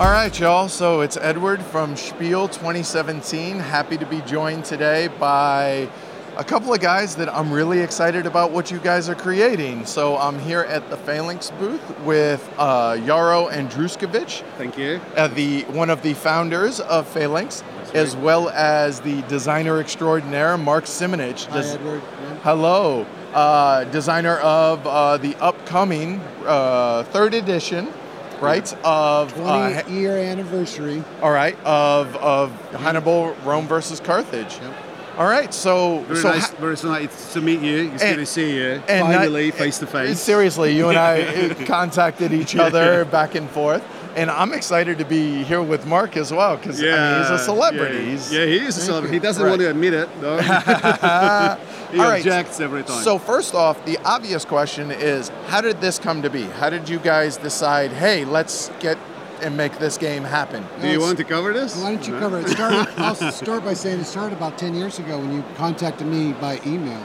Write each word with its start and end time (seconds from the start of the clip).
All 0.00 0.06
right, 0.10 0.38
y'all. 0.40 0.68
So 0.70 1.02
it's 1.02 1.18
Edward 1.18 1.60
from 1.62 1.94
Spiel 1.94 2.48
2017. 2.48 3.58
Happy 3.58 3.98
to 3.98 4.06
be 4.06 4.22
joined 4.22 4.64
today 4.64 5.08
by 5.08 5.90
a 6.38 6.44
couple 6.44 6.72
of 6.72 6.80
guys 6.80 7.16
that 7.16 7.28
I'm 7.28 7.52
really 7.52 7.80
excited 7.80 8.24
about 8.24 8.50
what 8.50 8.70
you 8.70 8.78
guys 8.78 9.10
are 9.10 9.14
creating. 9.14 9.84
So 9.84 10.16
I'm 10.16 10.38
here 10.38 10.62
at 10.62 10.88
the 10.88 10.96
Phalanx 10.96 11.50
booth 11.50 11.98
with 12.00 12.50
uh, 12.56 12.94
Jaro 12.94 13.50
Andruszkiewicz, 13.52 14.42
Thank 14.56 14.78
you. 14.78 15.02
uh, 15.16 15.28
the 15.28 15.64
one 15.64 15.90
of 15.90 16.00
the 16.00 16.14
founders 16.14 16.80
of 16.80 17.06
Phalanx, 17.06 17.62
as 17.92 18.16
well 18.16 18.48
as 18.50 19.00
the 19.00 19.20
designer 19.22 19.80
extraordinaire 19.80 20.56
Mark 20.56 20.84
Simonitch. 20.84 21.44
Hi, 21.48 21.60
Des- 21.60 21.74
Edward. 21.74 22.00
Yeah. 22.02 22.34
Hello, 22.36 23.06
uh, 23.34 23.84
designer 23.84 24.38
of 24.38 24.86
uh, 24.86 25.18
the 25.18 25.36
upcoming 25.42 26.20
uh, 26.46 27.02
third 27.10 27.34
edition, 27.34 27.92
right? 28.40 28.72
Of 28.84 29.32
uh, 29.38 29.82
20 29.82 29.92
year 30.00 30.16
anniversary. 30.18 31.02
all 31.22 31.30
right, 31.32 31.56
of 31.64 32.14
of 32.16 32.50
Hannibal, 32.72 33.34
Rome 33.44 33.66
versus 33.66 34.00
Carthage. 34.00 34.58
Yep. 34.60 34.74
All 35.18 35.26
right, 35.26 35.52
so 35.52 35.98
Very 36.04 36.20
so 36.20 36.28
nice. 36.30 36.48
ha- 36.48 36.56
very 36.60 36.76
nice 36.84 37.32
to 37.34 37.40
meet 37.42 37.60
you. 37.60 37.90
It's 37.92 38.02
And- 38.02 38.16
good 38.16 38.20
to 38.22 38.26
see 38.26 38.56
you. 38.56 38.82
and 38.88 39.00
not- 39.08 39.16
Finally, 39.16 39.50
face 39.50 39.78
to 39.78 39.86
face. 39.86 40.18
Seriously, 40.18 40.74
you 40.76 40.88
and 40.88 40.98
I 40.98 41.20
uh, 41.22 41.54
contacted 41.66 42.32
each 42.32 42.56
other 42.56 43.04
back 43.16 43.34
and 43.34 43.50
forth, 43.50 43.82
and 44.16 44.30
I'm 44.30 44.52
excited 44.52 44.98
to 44.98 45.04
be 45.04 45.42
here 45.44 45.62
with 45.62 45.86
Mark 45.86 46.16
as 46.16 46.32
well 46.32 46.56
because 46.56 46.80
I 46.82 46.84
mean, 46.86 47.20
he's 47.22 47.30
a 47.30 47.38
celebrity. 47.38 47.96
Yeah, 47.98 48.10
He's, 48.10 48.32
yeah, 48.32 48.46
he 48.46 48.58
is 48.58 48.76
a 48.76 48.80
celebrity. 48.80 49.14
He 49.14 49.20
doesn't 49.20 49.42
Right. 49.42 49.50
want 49.50 49.60
to 49.60 49.70
admit 49.70 49.94
it, 49.94 50.08
though. 50.20 50.38
he 50.42 51.98
All 51.98 52.06
right. 52.08 52.18
objects 52.18 52.60
every 52.60 52.82
time. 52.82 53.02
So 53.02 53.18
first 53.18 53.54
off, 53.54 53.84
the 53.84 53.98
obvious 54.04 54.44
question 54.44 54.90
is, 54.90 55.28
how 55.46 55.60
did 55.60 55.80
this 55.80 55.98
come 55.98 56.22
to 56.22 56.30
be? 56.30 56.42
How 56.42 56.70
did 56.70 56.88
you 56.88 56.98
guys 56.98 57.36
decide? 57.36 57.92
Hey, 57.92 58.24
let's 58.24 58.70
get 58.80 58.96
and 59.42 59.56
make 59.56 59.78
this 59.78 59.96
game 59.96 60.22
happen. 60.22 60.66
do 60.82 60.88
you 60.88 61.00
want 61.00 61.16
to 61.16 61.24
cover 61.24 61.54
this? 61.54 61.74
Why 61.74 61.94
don't 61.94 62.06
you 62.06 62.12
No? 62.12 62.18
cover 62.20 62.40
it? 62.40 62.48
Start, 62.50 62.88
I'll 62.98 63.14
start 63.32 63.64
by 63.64 63.72
saying 63.72 64.00
it 64.00 64.04
started 64.04 64.36
about 64.36 64.58
10 64.58 64.74
years 64.74 64.98
ago 64.98 65.18
when 65.18 65.32
you 65.32 65.42
contacted 65.56 66.06
me 66.06 66.32
by 66.34 66.60
email. 66.66 67.02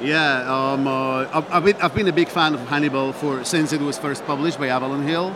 Yeah, 0.00 0.42
um, 0.72 0.86
uh, 0.86 1.26
I've, 1.32 1.50
I've, 1.50 1.64
been, 1.64 1.76
I've 1.76 1.94
been 1.94 2.06
a 2.08 2.12
big 2.12 2.28
fan 2.28 2.52
of 2.54 2.60
Hannibal 2.68 3.14
for 3.14 3.42
since 3.42 3.72
it 3.72 3.80
was 3.80 3.98
first 3.98 4.22
published 4.26 4.58
by 4.58 4.68
Avalon 4.68 5.02
Hill. 5.02 5.34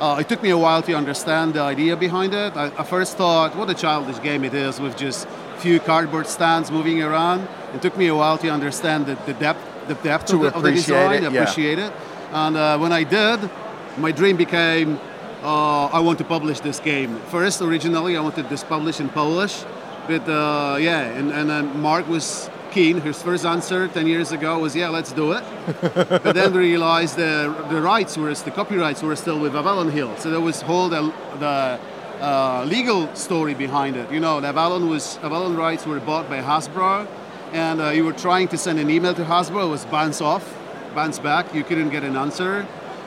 Uh, 0.00 0.16
it 0.18 0.28
took 0.30 0.42
me 0.42 0.48
a 0.48 0.56
while 0.56 0.80
to 0.80 0.94
understand 0.94 1.52
the 1.52 1.60
idea 1.60 1.94
behind 1.94 2.32
it. 2.32 2.56
I, 2.56 2.72
I 2.78 2.84
first 2.84 3.18
thought, 3.18 3.54
what 3.54 3.68
a 3.68 3.74
childish 3.74 4.18
game 4.22 4.44
it 4.44 4.54
is 4.54 4.80
with 4.80 4.96
just 4.96 5.28
few 5.58 5.78
cardboard 5.78 6.26
stands 6.26 6.70
moving 6.70 7.02
around. 7.02 7.46
It 7.74 7.82
took 7.82 7.98
me 7.98 8.06
a 8.06 8.14
while 8.14 8.38
to 8.38 8.48
understand 8.48 9.04
the, 9.04 9.16
the 9.26 9.34
depth, 9.34 9.60
the 9.88 9.94
depth 9.96 10.26
To 10.28 10.36
of, 10.36 10.40
the, 10.40 10.54
of 10.56 10.62
the 10.62 10.72
design, 10.72 11.22
it, 11.22 11.30
yeah. 11.30 11.42
appreciate 11.42 11.78
it. 11.78 11.92
And 12.32 12.56
uh, 12.56 12.78
when 12.78 12.92
I 12.92 13.04
did, 13.04 13.50
my 13.98 14.10
dream 14.10 14.38
became, 14.38 14.98
uh, 15.42 15.86
I 15.86 16.00
want 16.00 16.16
to 16.18 16.24
publish 16.24 16.60
this 16.60 16.80
game. 16.80 17.18
First, 17.28 17.60
originally, 17.60 18.16
I 18.16 18.20
wanted 18.20 18.48
this 18.48 18.64
published 18.64 19.00
in 19.00 19.10
Polish, 19.10 19.64
but 20.06 20.26
uh, 20.26 20.78
yeah, 20.80 21.00
and, 21.18 21.30
and 21.30 21.50
then 21.50 21.78
Mark 21.78 22.08
was 22.08 22.48
keen. 22.70 23.00
His 23.00 23.22
first 23.22 23.44
answer 23.44 23.88
10 23.88 24.06
years 24.06 24.32
ago 24.32 24.58
was, 24.58 24.74
yeah, 24.74 24.88
let's 24.88 25.12
do 25.12 25.32
it. 25.32 25.44
but 25.80 26.34
then 26.34 26.52
we 26.52 26.60
realized 26.60 27.16
the, 27.16 27.54
the 27.70 27.80
rights 27.80 28.16
were, 28.16 28.32
the 28.32 28.50
copyrights 28.50 29.02
were 29.02 29.16
still 29.16 29.38
with 29.38 29.54
Avalon 29.54 29.90
Hill. 29.90 30.16
So 30.18 30.30
there 30.30 30.40
was 30.40 30.62
whole 30.62 30.88
the, 30.88 31.12
the 31.38 31.80
uh, 32.20 32.64
legal 32.68 33.12
story 33.14 33.54
behind 33.54 33.96
it. 33.96 34.10
You 34.12 34.20
know, 34.20 34.40
the 34.40 34.48
Avalon 34.48 34.88
was 34.88 35.18
Avalon 35.18 35.56
rights 35.56 35.86
were 35.86 36.00
bought 36.00 36.28
by 36.28 36.40
Hasbro, 36.40 37.08
and 37.52 37.80
uh, 37.80 37.88
you 37.90 38.04
were 38.04 38.12
trying 38.12 38.48
to 38.48 38.58
send 38.58 38.78
an 38.78 38.90
email 38.90 39.14
to 39.14 39.24
Hasbro, 39.24 39.66
it 39.66 39.70
was 39.70 39.84
bounce 39.86 40.20
off, 40.20 40.56
bounce 40.94 41.18
back. 41.18 41.54
You 41.54 41.64
couldn't 41.64 41.90
get 41.90 42.04
an 42.04 42.16
answer. 42.16 42.66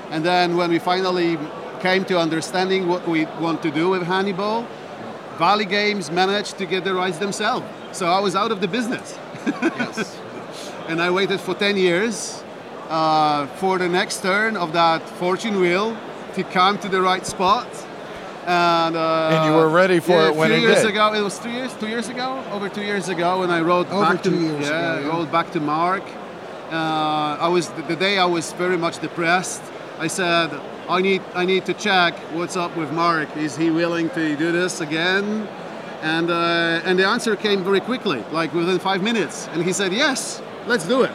And 0.10 0.26
then 0.26 0.58
when 0.58 0.70
we 0.70 0.80
finally 0.80 1.38
came 1.80 2.06
to 2.06 2.20
understanding 2.20 2.88
what 2.88 3.08
we 3.08 3.26
want 3.40 3.62
to 3.64 3.72
do 3.72 3.90
with 3.90 4.04
Hannibal, 4.04 4.66
Valley 5.38 5.66
Games 5.66 6.12
managed 6.12 6.58
to 6.58 6.66
get 6.66 6.84
the 6.84 6.94
rights 6.94 7.18
themselves. 7.18 7.66
So 7.94 8.08
I 8.08 8.20
was 8.20 8.36
out 8.36 8.52
of 8.52 8.60
the 8.60 8.68
business. 8.68 9.18
Yes. 9.46 10.20
and 10.88 11.02
I 11.02 11.10
waited 11.12 11.40
for 11.40 11.54
10 11.54 11.78
years 11.78 12.44
uh, 12.90 13.46
for 13.58 13.78
the 13.78 13.88
next 13.88 14.22
turn 14.22 14.58
of 14.58 14.74
that 14.74 15.08
fortune 15.08 15.60
wheel 15.60 15.96
to 16.34 16.44
come 16.44 16.80
to 16.80 16.90
the 16.90 17.02
right 17.02 17.26
spot. 17.26 17.68
And, 18.46 18.96
uh, 18.96 19.30
And 19.32 19.46
you 19.52 19.58
were 19.58 19.70
ready 19.70 20.00
for 20.00 20.14
yeah, 20.14 20.30
it 20.30 20.36
when 20.36 20.52
a 20.52 20.56
it 20.56 20.60
few 20.60 20.70
years 20.70 20.84
ago. 20.84 21.14
It 21.14 21.22
was 21.22 21.40
two 21.40 21.52
years, 21.52 21.74
two 21.76 21.88
years 21.88 22.10
ago, 22.10 22.44
over 22.52 22.68
two 22.68 22.82
years 22.82 23.08
ago, 23.10 23.40
when 23.40 23.52
I 23.52 23.62
wrote 23.62 23.90
Over 23.90 24.14
back 24.14 24.24
to 24.24 24.32
years 24.32 24.68
yeah, 24.68 24.96
ago, 24.96 25.02
yeah. 25.02 25.08
wrote 25.16 25.32
back 25.32 25.52
to 25.52 25.60
Mark. 25.60 26.04
Uh, 26.72 27.38
I 27.40 27.48
was 27.48 27.70
the, 27.70 27.84
the 27.84 27.96
day 27.96 28.18
I 28.18 28.26
was 28.26 28.52
very 28.54 28.78
much 28.78 29.00
depressed. 29.00 29.62
I 30.00 30.08
said, 30.08 30.50
I 30.90 31.02
need 31.02 31.22
I 31.36 31.46
need 31.46 31.66
to 31.68 31.74
check 31.74 32.18
what's 32.34 32.58
up 32.58 32.76
with 32.76 32.92
Mark. 32.92 33.38
Is 33.38 33.56
he 33.56 33.70
willing 33.70 34.10
to 34.10 34.36
do 34.36 34.52
this 34.52 34.82
again? 34.82 35.48
And 36.04 36.30
uh, 36.30 36.82
and 36.84 37.00
the 37.00 37.08
answer 37.08 37.36
came 37.38 37.64
very 37.64 37.80
quickly, 37.80 38.24
like 38.32 38.54
within 38.54 38.78
five 38.80 39.02
minutes. 39.02 39.48
And 39.54 39.64
he 39.64 39.72
said, 39.72 39.94
yes, 39.94 40.42
let's 40.68 40.86
do 40.86 41.04
it. 41.04 41.12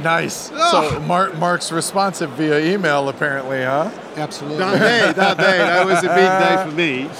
Nice. 0.00 0.50
Oh. 0.54 0.90
So 0.92 1.00
Mark, 1.00 1.36
Mark's 1.38 1.72
responsive 1.72 2.30
via 2.38 2.60
email, 2.72 3.08
apparently, 3.08 3.64
huh? 3.64 3.90
Absolutely. 4.16 4.58
that 4.58 4.78
day, 4.78 5.12
that 5.12 5.36
day, 5.38 5.58
that 5.58 5.84
was 5.86 5.98
a 6.04 6.14
big 6.14 6.30
day 6.38 6.56
for 6.64 6.72
me. 6.76 7.10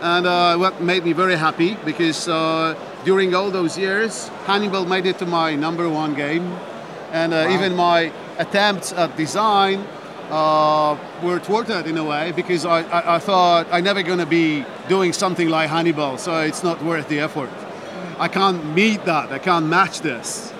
And 0.00 0.26
uh, 0.26 0.56
what 0.56 0.80
made 0.80 1.02
me 1.04 1.12
very 1.12 1.34
happy 1.34 1.76
because 1.84 2.28
uh, 2.28 2.76
during 3.04 3.34
all 3.34 3.50
those 3.50 3.76
years, 3.76 4.28
Hannibal 4.46 4.84
made 4.86 5.06
it 5.06 5.18
to 5.18 5.26
my 5.26 5.56
number 5.56 5.88
one 5.88 6.14
game, 6.14 6.46
and 7.10 7.34
uh, 7.34 7.46
Wow. 7.48 7.54
even 7.54 7.74
my 7.74 8.12
attempts 8.38 8.92
at 8.92 9.16
design 9.16 9.84
uh, 10.30 10.96
were 11.22 11.38
thwarted 11.38 11.86
in 11.86 11.96
a 11.98 12.04
way 12.04 12.32
because 12.32 12.64
I, 12.66 12.80
I, 12.82 13.16
I 13.16 13.18
thought 13.18 13.66
I'm 13.72 13.84
never 13.84 14.02
going 14.02 14.18
to 14.18 14.26
be 14.26 14.64
doing 14.88 15.12
something 15.12 15.48
like 15.48 15.70
Hannibal, 15.70 16.18
so 16.18 16.40
it's 16.40 16.62
not 16.62 16.82
worth 16.82 17.08
the 17.08 17.20
effort. 17.20 17.50
I 18.18 18.28
can't 18.28 18.74
meet 18.74 19.04
that. 19.04 19.30
I 19.32 19.38
can't 19.38 19.66
match 19.66 20.00
this. 20.00 20.52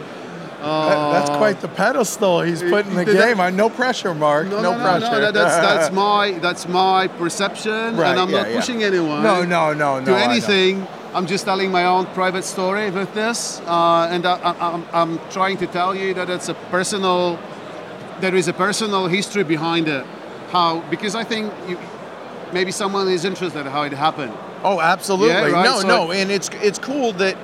That- 0.60 1.12
that's 1.12 1.30
Uh, 1.30 1.38
quite 1.38 1.60
the 1.60 1.68
pedestal 1.68 2.40
he's 2.42 2.62
putting 2.62 2.94
the 2.96 3.04
Did 3.04 3.16
that- 3.16 3.26
game 3.28 3.40
on. 3.40 3.54
No 3.56 3.68
pressure, 3.68 4.14
Mark. 4.14 4.48
No, 4.48 4.60
no, 4.60 4.72
no, 4.76 4.82
pressure. 4.82 5.10
no, 5.12 5.20
that- 5.20 5.34
that's 5.34 5.56
that's 5.56 5.92
my 6.04 6.32
that's 6.40 6.66
my 6.68 7.06
perception, 7.08 7.96
Right, 7.96 8.10
and 8.10 8.18
I'm 8.20 8.30
yeah, 8.30 8.38
not 8.42 8.50
yeah. 8.50 8.56
pushing 8.60 8.82
anyone. 8.82 9.22
No, 9.22 9.44
no, 9.44 9.72
no, 9.72 10.00
no. 10.00 10.04
to 10.06 10.12
I 10.14 10.26
know. 10.26 10.32
anything. 10.32 10.86
I'm 11.14 11.26
just 11.26 11.44
telling 11.46 11.70
my 11.70 11.84
own 11.84 12.04
private 12.06 12.44
story 12.44 12.90
with 12.90 13.14
this, 13.14 13.60
uh, 13.66 14.08
and 14.14 14.26
I, 14.26 14.34
I, 14.50 14.52
I'm, 14.74 14.84
I'm 14.92 15.18
trying 15.30 15.56
to 15.58 15.66
tell 15.66 15.94
you 15.94 16.12
that 16.14 16.28
it's 16.30 16.48
a 16.48 16.54
personal. 16.70 17.38
There 18.20 18.34
is 18.34 18.48
a 18.48 18.52
personal 18.52 19.06
history 19.06 19.44
behind 19.44 19.88
it. 19.88 20.04
How? 20.50 20.80
Because 20.90 21.14
I 21.14 21.24
think 21.24 21.52
you, 21.68 21.78
maybe 22.52 22.72
someone 22.72 23.08
is 23.08 23.24
interested 23.24 23.60
in 23.60 23.66
how 23.66 23.82
it 23.82 23.92
happened. 23.92 24.32
Oh, 24.64 24.80
absolutely. 24.80 25.28
Yeah, 25.34 25.50
right, 25.50 25.64
No, 25.64 25.80
so- 25.80 25.88
no, 25.88 26.12
and 26.12 26.30
it's 26.30 26.50
it's 26.62 26.78
cool 26.78 27.12
that 27.14 27.36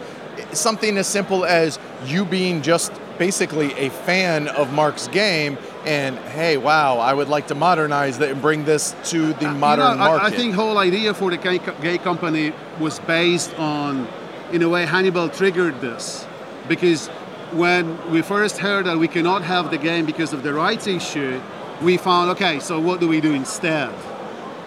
something 0.53 0.97
as 0.99 1.07
simple 1.07 1.45
as 1.45 1.79
you 2.07 2.25
being 2.25 2.61
just 2.63 2.93
basically 3.19 3.73
a 3.75 3.89
fan 3.91 4.49
of 4.49 4.73
Mark's 4.73 5.07
game 5.09 5.57
and 5.87 6.19
hey, 6.19 6.57
wow, 6.57 6.99
I 6.99 7.13
would 7.15 7.29
like 7.29 7.47
to 7.49 7.55
modernize 7.55 8.19
that 8.19 8.31
and 8.31 8.41
bring 8.43 8.65
this 8.65 8.95
to 9.11 9.33
the 9.35 9.51
modern 9.51 9.85
Uh, 9.87 9.91
You 9.93 9.99
know, 9.99 10.05
market. 10.09 10.25
I, 10.25 10.37
think 10.37 10.55
whole 10.55 10.79
idea 10.79 11.15
for 11.15 11.31
the 11.31 11.37
gay, 11.37 11.61
gay 11.83 11.99
company 11.99 12.53
was 12.81 12.99
based 13.01 13.55
on, 13.59 14.09
in 14.51 14.63
a 14.63 14.69
way, 14.69 14.87
Hannibal 14.87 15.29
triggered 15.29 15.81
this, 15.81 16.27
because 16.69 17.11
when 17.57 18.11
we 18.11 18.23
first 18.23 18.59
heard 18.59 18.87
that 18.87 18.99
we 18.99 19.09
cannot 19.09 19.43
have 19.43 19.71
the 19.71 19.79
game 19.79 20.07
because 20.07 20.33
of 20.33 20.43
the 20.43 20.53
rights 20.53 20.87
issue, 20.87 21.41
we 21.83 21.97
found 21.97 22.31
okay, 22.31 22.59
so 22.61 22.81
what 22.81 23.01
do 23.01 23.09
we 23.09 23.21
do 23.21 23.33
instead? 23.33 23.95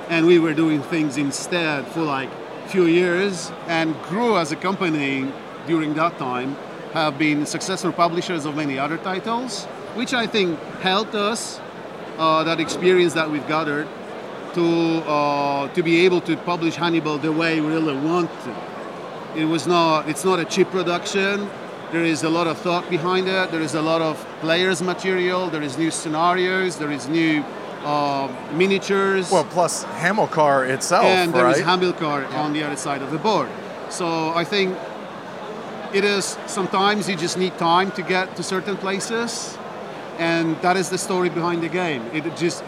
And 0.09 0.25
we 0.25 0.39
were 0.39 0.53
doing 0.53 0.81
things 0.81 1.17
instead 1.17 1.85
for 1.87 2.01
like 2.01 2.29
few 2.67 2.85
years 2.85 3.51
and 3.67 3.95
grew 4.03 4.37
as 4.37 4.51
a 4.51 4.55
company 4.55 5.31
during 5.67 5.93
that 5.95 6.17
time. 6.17 6.55
Have 6.93 7.17
been 7.17 7.45
successful 7.45 7.91
publishers 7.91 8.45
of 8.45 8.55
many 8.55 8.79
other 8.79 8.97
titles, 8.97 9.66
which 9.95 10.13
I 10.13 10.25
think 10.25 10.59
helped 10.81 11.16
us 11.16 11.59
uh, 12.17 12.43
that 12.45 12.59
experience 12.59 13.13
that 13.13 13.29
we've 13.29 13.47
gathered 13.47 13.87
to 14.53 15.03
uh, 15.05 15.67
to 15.73 15.83
be 15.83 16.05
able 16.05 16.22
to 16.22 16.37
publish 16.37 16.75
Hannibal 16.75 17.17
the 17.17 17.31
way 17.31 17.59
we 17.59 17.67
really 17.67 17.97
want 17.97 18.31
to. 18.43 18.55
It 19.35 19.45
was 19.45 19.67
not. 19.67 20.07
It's 20.09 20.23
not 20.23 20.40
a 20.40 20.45
cheap 20.45 20.69
production. 20.72 21.49
There 21.91 22.03
is 22.03 22.23
a 22.23 22.29
lot 22.29 22.47
of 22.47 22.57
thought 22.57 22.89
behind 22.89 23.29
it. 23.29 23.49
There 23.49 23.61
is 23.61 23.73
a 23.73 23.81
lot 23.81 24.01
of 24.01 24.17
players 24.41 24.81
material. 24.81 25.49
There 25.49 25.63
is 25.63 25.78
new 25.78 25.89
scenarios. 25.89 26.78
There 26.78 26.91
is 26.91 27.07
new 27.07 27.45
uh, 27.85 28.28
miniatures. 28.53 29.31
well, 29.31 29.45
plus 29.45 29.85
Hamilcar 29.85 30.66
itself, 30.66 31.05
and 31.05 31.34
there 31.34 31.47
is 31.49 31.61
right? 31.61 31.79
Hamilcar 31.79 32.25
on 32.34 32.51
the 32.51 32.63
other 32.63 32.75
side 32.75 33.01
of 33.01 33.11
the 33.11 33.17
board. 33.17 33.49
So 33.89 34.34
I 34.34 34.43
think 34.43 34.78
it 35.93 36.03
is 36.03 36.37
sometimes 36.47 37.07
you 37.07 37.16
just 37.16 37.37
need 37.37 37.57
time 37.57 37.91
to 37.91 38.01
get 38.01 38.35
to 38.35 38.43
certain 38.43 38.75
places, 38.75 39.57
and 40.17 40.61
that 40.61 40.75
is 40.75 40.90
the 40.90 40.97
story 40.97 41.29
behind 41.29 41.63
the 41.63 41.69
game. 41.69 42.03
It 42.13 42.23
just 42.35 42.66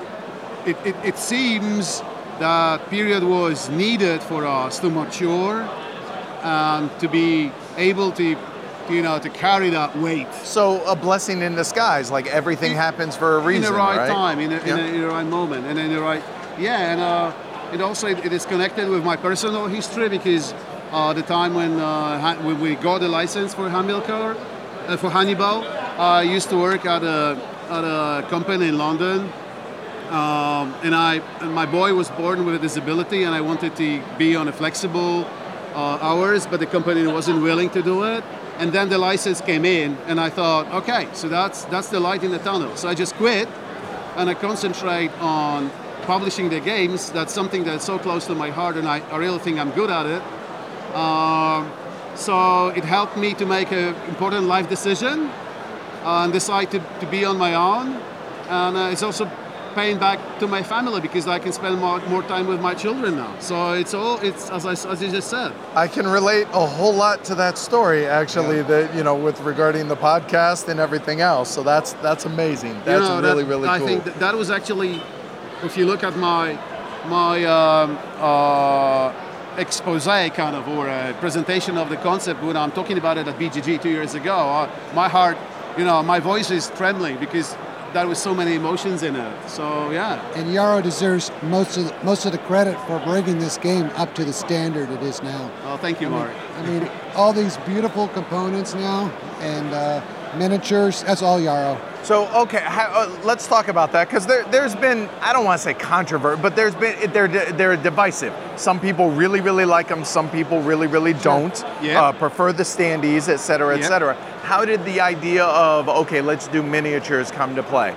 it, 0.65 0.77
it, 0.85 0.95
it 1.03 1.17
seems 1.17 2.01
that 2.39 2.89
period 2.89 3.23
was 3.23 3.69
needed 3.69 4.23
for 4.23 4.45
us 4.45 4.79
to 4.79 4.89
mature 4.89 5.67
and 6.41 6.89
to 7.01 7.09
be 7.09 7.51
able 7.75 8.13
to 8.13 8.37
you 8.89 9.01
know 9.01 9.19
to 9.19 9.29
carry 9.29 9.69
that 9.69 9.97
weight 9.97 10.31
so 10.43 10.83
a 10.85 10.95
blessing 10.95 11.41
in 11.41 11.55
disguise, 11.55 12.11
like 12.11 12.27
everything 12.27 12.71
In- 12.71 12.77
happens 12.77 13.15
for 13.15 13.37
a 13.37 13.39
reason, 13.39 13.65
in 13.65 13.71
the 13.71 13.77
right, 13.77 13.97
right? 13.97 14.09
time, 14.09 14.39
in, 14.39 14.51
a, 14.51 14.57
in, 14.57 14.67
Yeah. 14.67 14.77
a, 14.77 14.93
in 14.95 15.01
the 15.01 15.07
right 15.07 15.25
moment, 15.25 15.65
and 15.67 15.77
in 15.79 15.91
the 15.93 16.01
right, 16.01 16.23
yeah. 16.57 16.91
And 16.91 17.01
uh, 17.01 17.31
It 17.73 17.81
also 17.81 18.07
it 18.07 18.33
is 18.33 18.45
connected 18.47 18.89
with 18.89 19.03
my 19.03 19.15
personal 19.15 19.67
history 19.67 20.09
because 20.09 20.53
uh, 20.91 21.13
the 21.13 21.21
time 21.21 21.53
when, 21.53 21.79
uh, 21.79 22.35
when 22.41 22.59
we 22.59 22.73
got 22.75 22.99
the 22.99 23.07
license 23.07 23.53
for 23.53 23.69
Hamilcar, 23.69 24.35
uh, 24.87 24.97
for 24.97 25.09
Hannibal, 25.11 25.61
I 25.99 26.23
used 26.35 26.49
to 26.49 26.57
work 26.57 26.85
at 26.85 27.03
a, 27.03 27.37
at 27.69 27.83
a 27.83 28.25
company 28.29 28.67
in 28.69 28.77
London 28.77 29.29
um, 30.09 30.73
and 30.81 30.95
I 30.95 31.21
and 31.41 31.53
my 31.53 31.67
boy 31.67 31.93
was 31.93 32.09
born 32.09 32.43
with 32.45 32.55
a 32.55 32.59
disability, 32.59 33.23
and 33.25 33.35
I 33.35 33.41
wanted 33.41 33.75
to 33.75 34.01
be 34.17 34.35
on 34.35 34.47
a 34.47 34.51
flexible 34.51 35.23
hours, 35.75 36.47
but 36.47 36.59
the 36.59 36.65
company 36.65 37.05
wasn't 37.07 37.41
willing 37.41 37.69
to 37.71 37.81
do 37.81 38.03
it. 38.03 38.23
And 38.57 38.73
then 38.73 38.89
the 38.89 38.97
license 38.97 39.39
came 39.41 39.63
in, 39.63 39.97
and 40.05 40.19
I 40.19 40.29
thought, 40.29 40.67
okay, 40.83 41.07
so 41.13 41.29
that's 41.29 41.63
that's 41.65 41.89
the 41.89 41.99
light 41.99 42.23
in 42.23 42.31
the 42.31 42.39
tunnel. 42.39 42.75
So 42.75 42.89
I 42.89 42.93
just 42.93 43.15
quit, 43.15 43.47
and 44.17 44.29
I 44.29 44.33
concentrate 44.33 45.11
on 45.21 45.71
publishing 46.03 46.49
the 46.49 46.59
games. 46.59 47.09
That's 47.11 47.33
something 47.33 47.63
that's 47.63 47.85
so 47.85 47.97
close 47.97 48.25
to 48.27 48.35
my 48.35 48.49
heart, 48.49 48.75
and 48.75 48.87
I, 48.87 48.99
I 49.11 49.17
really 49.17 49.39
think 49.39 49.59
I'm 49.59 49.71
good 49.71 49.89
at 49.89 50.05
it. 50.05 50.21
Um, 50.93 51.71
so 52.15 52.67
it 52.69 52.83
helped 52.83 53.15
me 53.15 53.33
to 53.35 53.45
make 53.45 53.71
an 53.71 53.95
important 54.09 54.47
life 54.47 54.67
decision 54.67 55.29
uh, 56.03 56.23
and 56.23 56.33
decide 56.33 56.71
to, 56.71 56.79
to 56.99 57.05
be 57.05 57.23
on 57.23 57.37
my 57.37 57.53
own. 57.53 57.93
And 58.49 58.75
uh, 58.75 58.89
it's 58.91 59.03
also 59.03 59.25
paying 59.75 59.97
back 59.97 60.19
to 60.39 60.47
my 60.47 60.63
family 60.63 61.01
because 61.01 61.27
I 61.27 61.39
can 61.39 61.51
spend 61.51 61.79
more, 61.79 61.99
more 62.07 62.23
time 62.23 62.47
with 62.47 62.61
my 62.61 62.73
children 62.73 63.15
now. 63.15 63.37
So 63.39 63.73
it's 63.73 63.93
all, 63.93 64.17
it's 64.19 64.49
as, 64.49 64.65
I, 64.65 64.71
as 64.91 65.01
you 65.01 65.09
just 65.11 65.29
said. 65.29 65.53
I 65.75 65.87
can 65.87 66.07
relate 66.07 66.47
a 66.53 66.65
whole 66.65 66.93
lot 66.93 67.23
to 67.25 67.35
that 67.35 67.57
story, 67.57 68.05
actually. 68.05 68.61
That 68.63 68.93
you 68.95 69.03
know, 69.03 69.15
with 69.15 69.39
regarding 69.41 69.87
the 69.87 69.95
podcast 69.95 70.67
and 70.67 70.79
everything 70.79 71.21
else. 71.21 71.49
So 71.49 71.63
that's 71.63 71.93
that's 72.01 72.25
amazing. 72.25 72.75
You 72.75 72.81
That's 72.85 73.07
know, 73.09 73.21
really 73.21 73.43
that- 73.43 73.49
really 73.49 73.69
I 73.69 73.79
think 73.79 74.03
that, 74.05 74.19
that 74.19 74.35
was 74.35 74.49
actually, 74.51 75.01
if 75.63 75.77
you 75.77 75.85
look 75.85 76.03
at 76.03 76.15
my 76.17 76.57
my 77.07 77.45
um, 77.45 77.97
uh, 78.17 79.13
expose 79.57 80.05
kind 80.05 80.55
of 80.55 80.67
or 80.67 80.87
a 80.87 81.13
presentation 81.19 81.77
of 81.77 81.89
the 81.89 81.97
concept 81.97 82.41
when 82.43 82.55
I'm 82.57 82.71
talking 82.71 82.97
about 82.97 83.17
it 83.17 83.27
at 83.27 83.37
BGG 83.37 83.81
two 83.81 83.89
years 83.89 84.13
ago, 84.15 84.35
uh, 84.35 84.69
my 84.93 85.09
heart, 85.09 85.37
you 85.77 85.83
know, 85.83 86.01
my 86.03 86.19
voice 86.19 86.51
is 86.51 86.69
trembling 86.75 87.17
because 87.17 87.55
there 87.93 88.07
was 88.07 88.19
so 88.19 88.33
many 88.33 88.55
emotions 88.55 89.03
in 89.03 89.15
it. 89.15 89.49
So 89.49 89.89
yeah, 89.91 90.21
And 90.35 90.47
Jaro 90.49 90.81
deserves 90.81 91.31
most 91.43 91.77
of 91.77 91.85
the, 91.87 91.95
most 92.03 92.25
of 92.25 92.31
the 92.31 92.37
credit 92.39 92.77
for 92.87 92.99
bringing 92.99 93.39
this 93.39 93.57
game 93.57 93.89
up 93.95 94.13
to 94.15 94.23
the 94.25 94.33
standard 94.33 94.89
it 94.89 95.01
is 95.03 95.21
now. 95.23 95.51
oh, 95.65 95.77
thank 95.77 95.99
you, 96.01 96.07
I 96.07 96.09
mean, 96.09 96.19
Mark. 96.19 96.31
I 96.57 96.61
mean, 96.67 96.91
all 97.15 97.33
these 97.33 97.57
beautiful 97.57 98.07
components 98.09 98.73
now 98.75 99.09
and 99.41 99.73
uh, 99.73 100.01
miniatures. 100.37 101.03
That's 101.03 101.21
all 101.21 101.39
Jaro. 101.39 101.79
So 102.03 102.27
okay, 102.43 102.61
ha- 102.61 102.91
uh, 102.93 103.25
let's 103.25 103.45
talk 103.45 103.67
about 103.67 103.91
that 103.91 104.07
because 104.07 104.25
there, 104.25 104.45
there's 104.45 104.73
been 104.75 105.09
I 105.21 105.33
don't 105.33 105.43
want 105.43 105.59
to 105.59 105.63
say 105.63 105.73
controversy, 105.73 106.41
but 106.41 106.55
there's 106.55 106.73
been 106.75 107.11
they're 107.11 107.27
they're 107.27 107.75
divisive. 107.75 108.33
Some 108.55 108.79
people 108.79 109.11
really 109.11 109.41
really 109.41 109.65
like 109.65 109.89
them. 109.89 110.05
Some 110.05 110.29
people 110.29 110.61
really 110.61 110.87
really 110.87 111.13
don't. 111.13 111.61
Yeah. 111.81 112.01
Uh, 112.01 112.11
prefer 112.13 112.53
the 112.53 112.63
standees, 112.63 113.27
et 113.27 113.37
cetera, 113.37 113.75
et 113.75 113.81
Yeah. 113.81 113.87
cetera. 113.87 114.28
How 114.49 114.65
did 114.65 114.83
the 114.83 114.99
idea 114.99 115.45
of 115.45 115.87
okay, 115.87 116.21
let's 116.21 116.47
do 116.47 116.63
miniatures 116.63 117.29
come 117.29 117.53
to 117.55 117.61
play? 117.61 117.95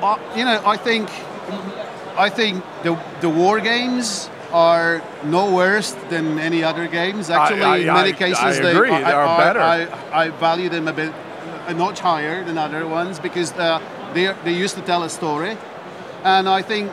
Uh, 0.00 0.16
you 0.34 0.46
know, 0.46 0.62
I 0.64 0.78
think 0.78 1.10
I 2.16 2.30
think 2.30 2.64
the 2.82 2.98
the 3.20 3.28
war 3.28 3.60
games 3.60 4.30
are 4.50 5.02
no 5.24 5.52
worse 5.52 5.92
than 6.08 6.38
any 6.38 6.64
other 6.64 6.88
games. 6.88 7.28
Actually, 7.28 7.64
I- 7.64 7.76
in 7.84 7.86
many 7.86 8.14
I 8.14 8.22
cases, 8.24 8.60
they, 8.60 8.72
agree, 8.74 8.92
I, 8.92 9.02
they 9.04 9.12
are 9.12 9.26
I- 9.26 9.44
better. 9.44 9.60
I, 9.60 10.24
I 10.24 10.30
value 10.30 10.70
them 10.70 10.88
a 10.88 10.92
bit 10.94 11.12
a 11.66 11.74
notch 11.74 12.00
higher 12.00 12.42
than 12.44 12.56
other 12.56 12.86
ones 12.88 13.20
because 13.20 13.52
uh, 13.52 13.78
they 14.14 14.32
they 14.44 14.54
used 14.64 14.76
to 14.76 14.82
tell 14.82 15.02
a 15.02 15.10
story, 15.10 15.58
and 16.24 16.48
I 16.48 16.62
think 16.62 16.90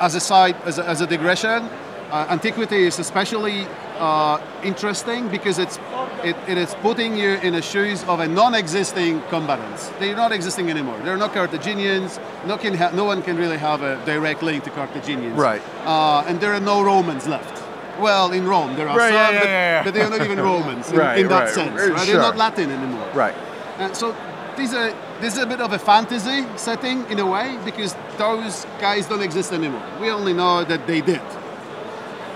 as 0.00 0.16
a 0.16 0.20
side 0.20 0.56
as 0.66 0.78
a, 0.80 0.84
as 0.84 1.00
a 1.00 1.06
digression, 1.06 1.70
uh, 2.14 2.26
antiquity 2.30 2.80
is 2.90 2.98
especially 3.00 3.66
uh, 3.98 4.38
interesting 4.62 5.28
because 5.28 5.58
it's 5.58 5.76
it, 6.22 6.36
it 6.52 6.56
is 6.64 6.74
putting 6.76 7.16
you 7.22 7.30
in 7.46 7.52
the 7.54 7.62
shoes 7.62 8.02
of 8.04 8.20
a 8.20 8.28
non-existing 8.28 9.20
combatants. 9.28 9.88
They're 9.98 10.16
not 10.24 10.32
existing 10.32 10.70
anymore. 10.70 10.98
They're 11.04 11.16
not 11.24 11.32
Carthaginians. 11.34 12.18
No, 12.46 12.56
can 12.56 12.74
ha- 12.74 12.92
no 12.94 13.04
one 13.04 13.20
can 13.22 13.36
really 13.36 13.58
have 13.58 13.82
a 13.82 13.94
direct 14.06 14.42
link 14.42 14.64
to 14.64 14.70
Carthaginians. 14.70 15.36
Right. 15.36 15.62
Uh, 15.84 16.24
and 16.28 16.40
there 16.40 16.52
are 16.54 16.60
no 16.72 16.82
Romans 16.82 17.26
left. 17.26 17.54
Well, 18.00 18.32
in 18.32 18.44
Rome 18.46 18.74
there 18.76 18.88
are 18.88 18.96
Right, 18.96 19.12
some, 19.12 19.16
yeah, 19.16 19.30
yeah, 19.32 19.40
but, 19.40 19.48
yeah, 19.48 19.82
but 19.84 19.94
they 19.94 20.02
are 20.02 20.10
not 20.10 20.22
even 20.26 20.38
Romans 20.52 20.90
in, 20.90 20.96
Right, 20.98 21.18
in 21.20 21.28
that 21.28 21.44
right, 21.44 21.54
sense. 21.54 21.80
uh, 21.80 21.92
Right? 21.92 22.04
sure. 22.06 22.06
They're 22.06 22.22
not 22.30 22.36
Latin 22.36 22.70
anymore. 22.70 23.08
Right. 23.14 23.34
And 23.78 23.94
so 23.96 24.14
these 24.56 24.72
are 24.74 24.90
this 25.20 25.36
is 25.36 25.42
a 25.42 25.46
bit 25.46 25.60
of 25.60 25.72
a 25.72 25.78
fantasy 25.78 26.44
setting 26.56 27.04
in 27.10 27.18
a 27.18 27.26
way 27.26 27.58
because 27.64 27.94
those 28.18 28.66
guys 28.80 29.06
don't 29.10 29.22
exist 29.22 29.52
anymore. 29.52 29.82
We 30.00 30.10
only 30.10 30.32
know 30.32 30.64
that 30.64 30.86
they 30.86 31.00
did, 31.00 31.22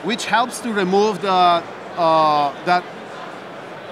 which 0.04 0.26
helps 0.26 0.60
to 0.60 0.72
remove 0.72 1.20
the 1.22 1.30
uh, 1.30 2.64
that 2.64 2.84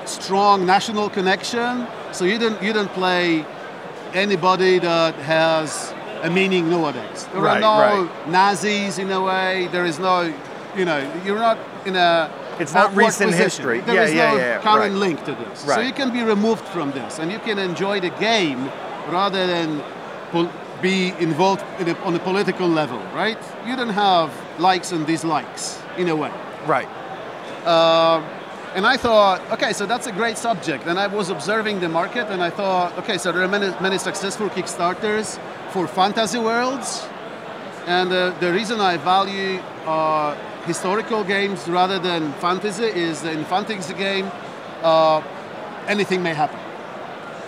strong 0.05 0.64
national 0.67 1.11
connection. 1.11 1.87
So 2.12 2.25
you 2.25 2.38
don't 2.38 2.61
you 2.62 2.73
don't 2.73 2.93
play 2.93 3.44
anybody 4.14 4.79
that 4.79 5.14
has 5.17 5.93
a 6.23 6.31
meaning 6.31 6.70
nowadays. 6.70 7.26
There 7.32 7.43
Right, 7.43 7.62
are 7.62 8.00
no 8.00 8.05
right. 8.05 8.29
Nazis 8.29 8.99
in 8.99 9.11
a 9.11 9.20
way. 9.20 9.69
There 9.73 9.85
is 9.85 9.99
no, 9.99 10.32
you 10.76 10.85
know, 10.85 10.99
you're 11.25 11.38
not 11.38 11.58
in 11.85 11.97
a. 11.97 12.31
It's 12.59 12.73
not 12.73 12.97
recent 12.97 13.31
position. 13.32 13.44
history. 13.44 13.81
There 13.81 13.94
Yeah, 13.97 14.05
is 14.05 14.14
yeah, 14.14 14.31
no 14.31 14.37
yeah, 14.38 14.59
current 14.62 14.93
right. 14.94 15.05
link 15.06 15.25
to 15.26 15.32
this. 15.35 15.61
So 15.61 15.81
you 15.81 15.93
can 15.93 16.11
be 16.11 16.23
removed 16.23 16.64
from 16.69 16.91
this 16.93 17.19
and 17.19 17.31
you 17.31 17.38
can 17.38 17.59
enjoy 17.59 18.00
the 18.00 18.09
game 18.11 18.70
rather 19.11 19.47
than 19.47 19.82
pol- 20.32 20.50
be 20.81 21.12
involved 21.20 21.62
in 21.81 21.88
a, 21.88 21.94
on 22.05 22.14
a 22.14 22.19
political 22.19 22.67
level, 22.67 22.99
right? 23.14 23.38
You 23.67 23.76
don't 23.76 23.91
have 23.91 24.31
likes 24.59 24.93
and 24.93 25.06
dislikes 25.06 25.79
in 25.97 26.09
a 26.09 26.17
way. 26.17 26.31
Right. 26.67 26.89
Um, 27.67 28.25
and 28.75 28.87
I 28.87 28.97
thought, 28.97 29.41
okay, 29.53 29.73
so 29.73 29.87
that's 29.87 30.07
a 30.07 30.13
great 30.13 30.37
subject. 30.37 30.87
And 30.87 30.99
I 30.99 31.07
was 31.07 31.31
observing 31.31 31.81
the 31.81 31.89
market 31.89 32.27
and 32.29 32.43
I 32.43 32.51
thought, 32.51 32.97
okay, 32.99 33.17
so 33.17 33.33
there 33.33 33.43
are 33.43 33.49
many, 33.49 33.75
many 33.81 33.99
successful 33.99 34.51
Kickstarters 34.51 35.39
for 35.71 35.87
fantasy 35.87 36.39
worlds. 36.39 37.09
And 37.87 38.13
uh, 38.13 38.39
the 38.39 38.53
reason 38.53 38.81
I 38.81 38.99
value 38.99 39.61
uh, 39.87 40.35
historical 40.67 41.25
games 41.25 41.67
rather 41.69 41.99
than 41.99 42.33
fantasy 42.35 42.85
is 42.85 43.25
in 43.25 43.45
fantasy 43.47 43.95
game, 43.95 44.31
uh, 44.83 45.23
anything 45.87 46.23
may 46.23 46.35
happen. 46.35 46.61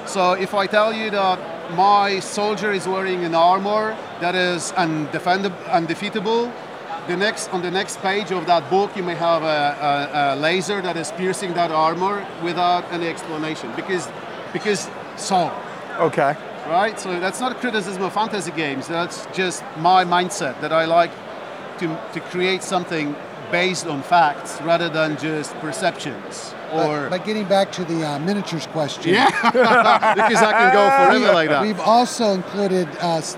So 0.07 0.33
if 0.33 0.55
I 0.55 0.67
tell 0.67 0.95
you 0.95 1.11
that 1.11 1.39
my 1.73 2.21
soldier 2.21 2.73
is 2.73 2.89
wearing 2.89 3.25
an 3.25 3.35
armor 3.35 3.95
that 4.21 4.35
is 4.35 4.73
undefendable, 4.73 5.63
undefeatable, 5.71 6.51
the 7.09 7.17
next 7.17 7.49
on 7.55 7.63
the 7.63 7.71
next 7.71 7.99
page 8.03 8.31
of 8.33 8.47
that 8.47 8.69
book 8.71 8.95
you 8.97 9.03
may 9.03 9.15
have 9.15 9.43
a, 9.43 9.47
a, 9.47 10.35
a 10.35 10.37
laser 10.37 10.81
that 10.83 10.97
is 10.97 11.11
piercing 11.13 11.55
that 11.55 11.71
armor 11.71 12.27
without 12.43 12.85
any 12.93 13.07
explanation 13.09 13.73
because 13.77 14.09
because 14.53 14.89
so 15.17 15.51
Okay. 15.99 16.37
right? 16.69 16.99
So 17.01 17.19
that's 17.19 17.41
not 17.41 17.51
a 17.53 17.55
criticism 17.57 18.03
of 18.05 18.13
fantasy 18.13 18.53
games. 18.53 18.87
That's 18.87 19.27
just 19.33 19.65
my 19.79 20.05
mindset 20.05 20.61
that 20.61 20.73
I 20.73 20.85
like 20.85 21.11
to, 21.81 21.87
to 22.13 22.21
create 22.31 22.63
something 22.63 23.17
based 23.51 23.87
on 23.89 24.03
facts 24.03 24.61
rather 24.63 24.89
than 24.89 25.17
just 25.17 25.55
perceptions. 25.59 26.55
Or 26.73 27.09
But, 27.09 27.11
but 27.11 27.25
getting 27.25 27.47
back 27.49 27.73
to 27.73 27.85
the 27.85 28.07
uh, 28.07 28.19
miniatures 28.21 28.67
question. 28.69 29.15
yeah, 29.15 29.27
because 30.15 30.43
I 30.51 30.53
can 30.53 30.73
go 30.73 30.85
forever 30.91 31.33
like 31.35 31.49
that. 31.49 31.63
We've 31.63 31.81
also 31.81 32.33
included 32.33 32.87
uh, 33.03 33.17
s- 33.17 33.37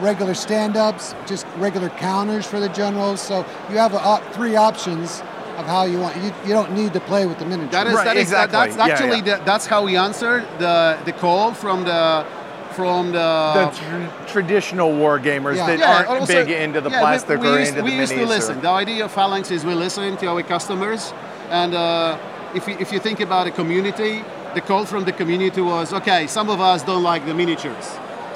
regular 0.00 0.34
stand-ups, 0.34 1.14
just 1.26 1.46
regular 1.56 1.88
counters 1.90 2.46
for 2.46 2.60
the 2.60 2.68
generals. 2.70 3.20
So 3.20 3.44
you 3.70 3.76
have 3.78 3.94
uh, 3.94 4.18
three 4.32 4.56
options 4.56 5.20
of 5.58 5.66
how 5.66 5.84
you 5.84 5.98
want. 6.00 6.16
You, 6.16 6.32
you 6.44 6.52
don't 6.52 6.72
need 6.72 6.92
to 6.94 7.00
play 7.00 7.26
with 7.26 7.38
the 7.38 7.44
miniatures. 7.44 7.72
That 7.72 7.86
is, 7.86 7.94
Right, 7.94 8.04
that 8.04 8.16
is 8.16 8.30
that- 8.30 8.44
exactly. 8.46 8.76
that's 8.76 8.90
actually 8.90 9.18
yeah. 9.18 9.38
The, 9.38 9.44
that's 9.44 9.66
how 9.66 9.84
we 9.84 9.96
answered 9.96 10.42
the 10.58 10.98
the 11.04 11.12
call 11.12 11.52
from 11.54 11.84
the 11.84 12.24
from 12.72 13.12
the. 13.12 13.72
The 13.72 13.78
tr- 14.26 14.32
traditional 14.32 14.92
war 14.96 15.18
gamers 15.18 15.56
Yeah. 15.56 15.66
that 15.66 15.78
Yeah, 15.78 15.94
aren't 15.96 16.08
also- 16.08 16.26
big 16.44 16.50
into 16.50 16.80
the 16.80 16.88
yeah, 16.90 16.96
we- 16.98 17.02
plastic 17.02 17.40
we, 17.40 17.48
or 17.48 17.58
used, 17.58 17.70
into 17.72 17.82
we 17.84 17.90
the 17.90 17.96
used 17.96 18.12
minis. 18.12 18.16
to 18.16 18.22
or- 18.22 18.26
listen. 18.26 18.60
The 18.60 18.68
idea 18.70 19.04
of 19.04 19.10
Phalanx 19.12 19.50
is 19.50 19.64
we 19.64 19.74
listen 19.74 20.16
to 20.18 20.26
our 20.28 20.42
customers, 20.42 21.12
and 21.50 21.74
uh, 21.74 22.16
if, 22.54 22.66
you, 22.68 22.76
if 22.78 22.92
you 22.92 23.00
think 23.00 23.20
about 23.20 23.46
a 23.48 23.50
community, 23.50 24.24
the 24.54 24.60
call 24.60 24.84
from 24.86 25.04
the 25.04 25.12
community 25.12 25.60
was, 25.60 25.92
okay, 25.92 26.26
some 26.26 26.48
of 26.48 26.60
us 26.60 26.82
don't 26.84 27.02
like 27.02 27.26
the 27.26 27.34
miniatures, 27.34 27.86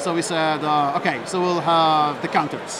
so 0.05 0.15
we 0.15 0.23
said, 0.23 0.63
uh, 0.63 0.99
okay, 0.99 1.19
so 1.25 1.41
we'll 1.41 1.61
have 1.61 2.21
the 2.21 2.29
counters, 2.29 2.73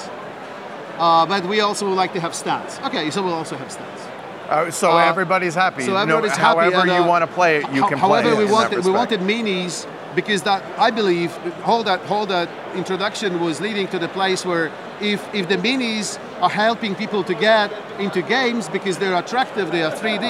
uh, 0.99 1.25
but 1.27 1.43
we 1.47 1.61
also 1.61 1.89
would 1.89 1.97
like 1.97 2.13
to 2.13 2.21
have 2.21 2.33
stats. 2.33 2.73
Okay, 2.87 3.11
so 3.11 3.23
we'll 3.23 3.35
also 3.43 3.57
have 3.57 3.69
stats. 3.69 4.01
Uh, 4.49 4.71
so 4.71 4.89
Uh, 4.93 4.99
everybody's 5.13 5.55
happy. 5.55 5.85
So 5.85 5.93
No- 5.93 5.99
everybody's 6.05 6.33
happy. 6.37 6.61
however 6.61 6.81
and, 6.83 6.91
uh, 6.91 6.95
you 6.99 7.05
want 7.05 7.23
to 7.23 7.31
play 7.39 7.53
it, 7.59 7.65
you 7.73 7.83
ho- 7.83 7.89
can 7.89 7.99
however, 7.99 8.23
play 8.29 8.33
it. 8.33 8.39
we 8.39 8.45
that 8.45 8.53
wanted 8.59 8.85
we 8.85 8.93
wanted 9.01 9.21
minis 9.21 9.87
because 10.15 10.43
that 10.43 10.61
I 10.79 10.91
believe 11.01 11.31
whole 11.69 11.83
that 11.91 12.01
whole 12.11 12.27
that 12.27 12.49
introduction 12.77 13.41
was 13.41 13.61
leading 13.67 13.87
to 13.95 13.99
the 13.99 14.09
place 14.19 14.45
where 14.51 14.67
if 15.01 15.21
if 15.41 15.45
the 15.49 15.57
minis 15.67 16.19
are 16.43 16.51
helping 16.67 16.95
people 16.95 17.23
to 17.31 17.35
get 17.35 17.69
into 17.99 18.21
games 18.21 18.69
because 18.69 18.95
they're 19.01 19.17
attractive, 19.25 19.67
they 19.71 19.83
are 19.83 19.91
3D, 20.01 20.27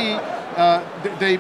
uh, 0.56 0.80
they 1.18 1.34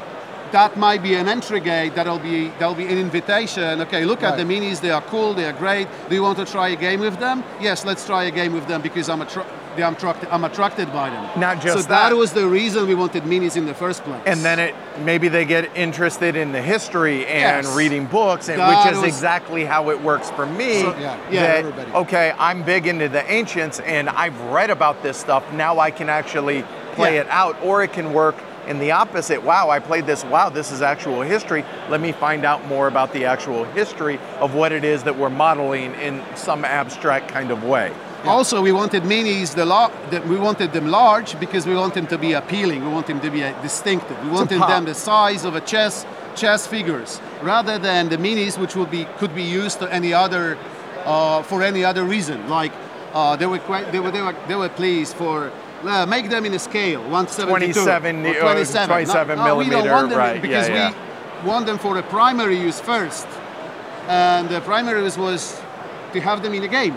that 0.54 0.76
might 0.76 1.02
be 1.02 1.14
an 1.16 1.28
entry 1.28 1.58
gate. 1.58 1.96
That'll 1.96 2.20
be 2.20 2.48
that'll 2.60 2.76
be 2.76 2.86
an 2.86 2.96
invitation. 2.96 3.80
Okay, 3.82 4.04
look 4.04 4.22
at 4.22 4.36
the 4.36 4.44
minis. 4.44 4.80
They 4.80 4.90
are 4.90 5.02
cool. 5.02 5.34
They 5.34 5.46
are 5.46 5.52
great. 5.52 5.88
Do 6.08 6.14
you 6.14 6.22
want 6.22 6.38
to 6.38 6.44
try 6.46 6.68
a 6.68 6.76
game 6.76 7.00
with 7.00 7.18
them? 7.18 7.42
Yes, 7.60 7.84
let's 7.84 8.06
try 8.06 8.24
a 8.24 8.30
game 8.30 8.52
with 8.54 8.66
them 8.68 8.80
because 8.80 9.08
I'm 9.08 9.20
a 9.20 9.26
I'm 9.76 9.94
attracted, 9.94 10.28
I'm 10.28 10.44
attracted 10.44 10.92
by 10.92 11.10
them. 11.10 11.40
Not 11.40 11.60
just 11.60 11.74
so 11.74 11.82
that. 11.88 12.10
that. 12.10 12.16
was 12.16 12.32
the 12.32 12.46
reason 12.46 12.86
we 12.86 12.94
wanted 12.94 13.24
minis 13.24 13.56
in 13.56 13.66
the 13.66 13.74
first 13.74 14.04
place. 14.04 14.22
and 14.24 14.38
then 14.44 14.60
it 14.60 14.72
maybe 15.00 15.26
they 15.26 15.44
get 15.44 15.76
interested 15.76 16.36
in 16.36 16.52
the 16.52 16.62
history 16.62 17.26
and 17.26 17.66
Yes. 17.66 17.74
reading 17.76 18.06
books, 18.06 18.48
and 18.48 18.60
That 18.60 18.68
which 18.84 18.92
is 18.94 18.98
was- 19.00 19.08
exactly 19.08 19.64
how 19.64 19.90
it 19.90 20.00
works 20.00 20.30
for 20.30 20.46
me. 20.46 20.82
So- 20.82 20.94
Yeah, 20.96 21.16
yeah, 21.28 21.40
that, 21.42 21.56
everybody. 21.56 21.90
okay, 21.92 22.32
I'm 22.38 22.62
big 22.62 22.86
into 22.86 23.08
the 23.08 23.28
ancients, 23.28 23.80
and 23.80 24.08
I've 24.08 24.40
read 24.56 24.70
about 24.70 25.02
this 25.02 25.16
stuff. 25.16 25.42
Now 25.52 25.80
I 25.80 25.90
can 25.90 26.08
actually 26.08 26.62
play 26.94 27.14
Yeah. 27.16 27.22
it 27.22 27.26
out, 27.30 27.56
or 27.60 27.82
it 27.82 27.92
can 27.92 28.12
work 28.12 28.36
in 28.66 28.78
the 28.78 28.92
opposite. 28.92 29.42
Wow, 29.42 29.70
I 29.70 29.78
played 29.78 30.06
this. 30.06 30.24
Wow, 30.24 30.48
this 30.48 30.70
is 30.70 30.82
actual 30.82 31.22
history. 31.22 31.64
Let 31.88 32.00
me 32.00 32.12
find 32.12 32.44
out 32.44 32.66
more 32.66 32.88
about 32.88 33.12
the 33.12 33.24
actual 33.24 33.64
history 33.64 34.18
of 34.40 34.54
what 34.54 34.72
it 34.72 34.84
is 34.84 35.02
that 35.04 35.16
we're 35.16 35.30
modeling 35.30 35.94
in 35.94 36.22
some 36.36 36.64
abstract 36.64 37.28
kind 37.28 37.50
of 37.50 37.64
way. 37.64 37.92
Also, 38.24 38.62
we 38.62 38.72
wanted 38.72 39.02
minis. 39.02 39.54
The, 39.54 39.66
the 40.10 40.26
we 40.26 40.36
wanted 40.36 40.72
them 40.72 40.86
large 40.86 41.38
because 41.38 41.66
we 41.66 41.74
want 41.74 41.92
them 41.92 42.06
to 42.06 42.16
be 42.16 42.32
appealing. 42.32 42.82
We 42.82 42.90
want 42.90 43.06
them 43.06 43.20
to 43.20 43.30
be 43.30 43.44
uh, 43.44 43.60
distinctive. 43.60 44.16
We 44.24 44.30
wanted 44.30 44.60
them 44.62 44.86
the 44.86 44.94
size 44.94 45.44
of 45.44 45.54
a 45.54 45.60
chess 45.60 46.06
chess 46.34 46.66
figures, 46.66 47.20
rather 47.42 47.78
than 47.78 48.08
the 48.08 48.16
minis, 48.16 48.58
which 48.58 48.76
would 48.76 48.90
be 48.90 49.04
could 49.18 49.34
be 49.34 49.42
used 49.42 49.78
to 49.80 49.92
any 49.92 50.14
other 50.14 50.56
uh, 51.04 51.42
for 51.42 51.62
any 51.62 51.84
other 51.84 52.04
reason. 52.04 52.48
Like 52.48 52.72
uh, 53.12 53.36
they 53.36 53.46
were 53.46 53.58
quite, 53.58 53.92
they 53.92 54.00
were 54.00 54.10
they 54.10 54.22
were 54.22 54.34
they 54.48 54.56
were 54.56 54.70
pleased 54.70 55.14
for. 55.16 55.52
Uh, 55.84 56.06
make 56.06 56.30
them 56.30 56.46
in 56.46 56.54
a 56.54 56.58
scale, 56.58 57.00
172 57.02 57.72
27, 57.74 58.24
or 58.24 58.28
uh, 58.30 58.40
27, 58.40 58.88
27 58.88 59.36
no, 59.36 59.44
no, 59.44 59.56
we 59.56 59.64
don't 59.64 59.84
millimeter, 59.84 59.92
want 59.94 60.08
them 60.08 60.18
right, 60.18 60.40
because 60.40 60.68
yeah, 60.68 60.90
yeah. 60.90 61.42
we 61.42 61.48
want 61.48 61.66
them 61.66 61.78
for 61.78 61.98
a 61.98 62.02
primary 62.04 62.58
use 62.58 62.80
first, 62.80 63.26
and 64.08 64.48
the 64.48 64.60
primary 64.62 65.02
use 65.02 65.18
was 65.18 65.60
to 66.14 66.20
have 66.20 66.42
them 66.42 66.54
in 66.54 66.62
a 66.62 66.68
game 66.68 66.96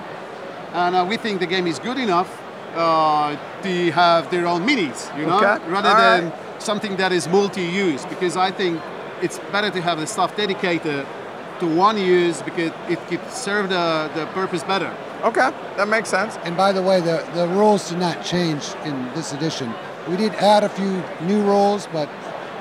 and 0.74 0.96
uh, 0.96 1.06
we 1.08 1.17
think 1.17 1.39
the 1.39 1.46
game 1.46 1.67
is 1.67 1.79
good 1.79 1.98
enough 1.98 2.29
uh, 2.75 3.36
to 3.63 3.91
have 3.91 4.29
their 4.29 4.46
own 4.46 4.65
minis, 4.65 5.17
you 5.17 5.25
know, 5.25 5.38
Okay, 5.38 5.70
rather 5.70 5.89
all 5.89 5.96
than 5.96 6.29
right. 6.29 6.62
something 6.62 6.96
that 6.98 7.12
is 7.12 7.27
multi-use. 7.27 8.06
Because 8.06 8.38
I 8.38 8.51
think 8.51 8.82
it's 9.22 9.39
better 9.51 9.72
to 9.72 9.82
have 9.82 10.00
the 10.00 10.08
stuff 10.08 10.36
dedicated 10.36 11.06
to 11.60 11.65
one 11.65 11.98
use 11.98 12.41
because 12.44 12.72
it 12.88 13.00
could 13.08 13.27
serve 13.32 13.70
the, 13.70 14.12
the 14.13 14.27
purpose 14.27 14.63
better. 14.63 14.96
Okay, 15.24 15.51
that 15.77 15.88
makes 15.88 16.09
sense. 16.09 16.38
And 16.43 16.55
by 16.55 16.71
the 16.71 16.81
way, 16.81 17.01
the, 17.01 17.27
the 17.33 17.47
rules 17.47 17.89
did 17.89 18.00
not 18.00 18.24
change 18.24 18.74
in 18.86 19.05
this 19.13 19.33
edition. 19.33 19.74
We 20.07 20.15
did 20.15 20.33
add 20.36 20.63
a 20.63 20.69
few 20.69 21.03
new 21.21 21.41
rules, 21.43 21.88
but 21.91 22.07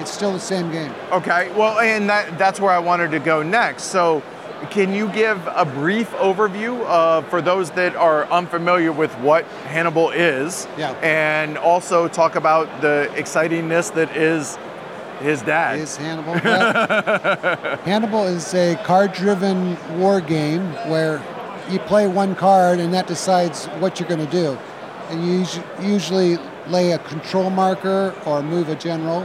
it's 0.01 0.11
still 0.11 0.33
the 0.33 0.41
same 0.41 0.71
game. 0.71 0.93
Okay, 1.13 1.53
well, 1.55 1.79
and 1.79 2.09
that, 2.09 2.39
that's 2.39 2.59
where 2.59 2.73
I 2.73 2.79
wanted 2.79 3.11
to 3.13 3.19
go 3.19 3.43
next. 3.43 3.85
So, 3.85 4.23
can 4.71 4.93
you 4.93 5.09
give 5.11 5.47
a 5.49 5.67
brief 5.67 6.11
overview 6.13 6.83
uh, 6.87 7.21
for 7.23 7.43
those 7.43 7.71
that 7.73 7.95
are 7.95 8.25
unfamiliar 8.31 8.91
with 8.91 9.13
what 9.19 9.45
Hannibal 9.67 10.11
is? 10.11 10.67
Yeah. 10.79 10.93
And 11.03 11.59
also 11.59 12.09
talk 12.09 12.37
about 12.37 12.81
the 12.81 13.11
excitingness 13.15 13.93
that 13.95 14.17
is 14.17 14.59
his 15.21 15.43
dad. 15.43 15.79
Is 15.79 15.97
Hannibal? 15.97 16.35
Hannibal 17.85 18.25
is 18.25 18.55
a 18.55 18.77
card-driven 18.85 19.77
war 19.99 20.21
game 20.21 20.73
where 20.89 21.19
you 21.71 21.79
play 21.81 22.07
one 22.07 22.35
card 22.35 22.81
and 22.81 22.93
that 22.95 23.07
decides 23.07 23.67
what 23.81 23.99
you're 23.99 24.09
going 24.09 24.25
to 24.25 24.33
do. 24.33 24.59
And 25.11 25.25
you 25.25 25.47
usually 25.81 26.39
lay 26.69 26.93
a 26.93 26.99
control 26.99 27.51
marker 27.51 28.15
or 28.27 28.43
move 28.43 28.69
a 28.69 28.75
general. 28.75 29.23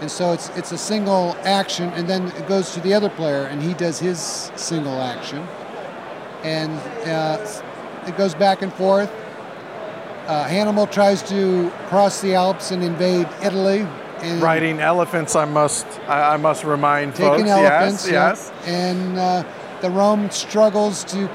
And 0.00 0.10
so 0.10 0.32
it's 0.32 0.48
it's 0.56 0.72
a 0.72 0.78
single 0.78 1.36
action, 1.44 1.90
and 1.90 2.08
then 2.08 2.26
it 2.32 2.48
goes 2.48 2.74
to 2.74 2.80
the 2.80 2.92
other 2.92 3.08
player, 3.08 3.44
and 3.44 3.62
he 3.62 3.72
does 3.72 4.00
his 4.00 4.18
single 4.56 5.00
action, 5.00 5.46
and 6.42 6.72
uh, 7.08 7.38
it 8.08 8.16
goes 8.16 8.34
back 8.34 8.62
and 8.62 8.72
forth. 8.72 9.08
Uh, 10.26 10.42
Hannibal 10.48 10.88
tries 10.88 11.22
to 11.28 11.70
cross 11.86 12.20
the 12.20 12.34
Alps 12.34 12.72
and 12.72 12.82
invade 12.82 13.28
Italy. 13.44 13.86
And 14.22 14.42
Riding 14.42 14.80
elephants, 14.80 15.36
I 15.36 15.44
must, 15.44 15.86
I, 16.08 16.34
I 16.34 16.36
must 16.36 16.64
remind 16.64 17.14
taking 17.14 17.46
folks. 17.46 17.50
elephants. 17.50 18.08
yes, 18.08 18.12
yeah. 18.12 18.28
yes. 18.28 18.52
And 18.66 19.18
uh, 19.18 19.44
the 19.82 19.90
Rome 19.90 20.30
struggles 20.30 21.04
to 21.04 21.28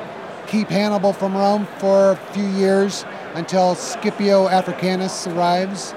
keep 0.47 0.69
Hannibal 0.69 1.13
from 1.13 1.35
Rome 1.35 1.67
for 1.77 2.11
a 2.11 2.15
few 2.31 2.47
years 2.47 3.05
until 3.35 3.75
Scipio 3.75 4.47
Africanus 4.47 5.27
arrives, 5.27 5.91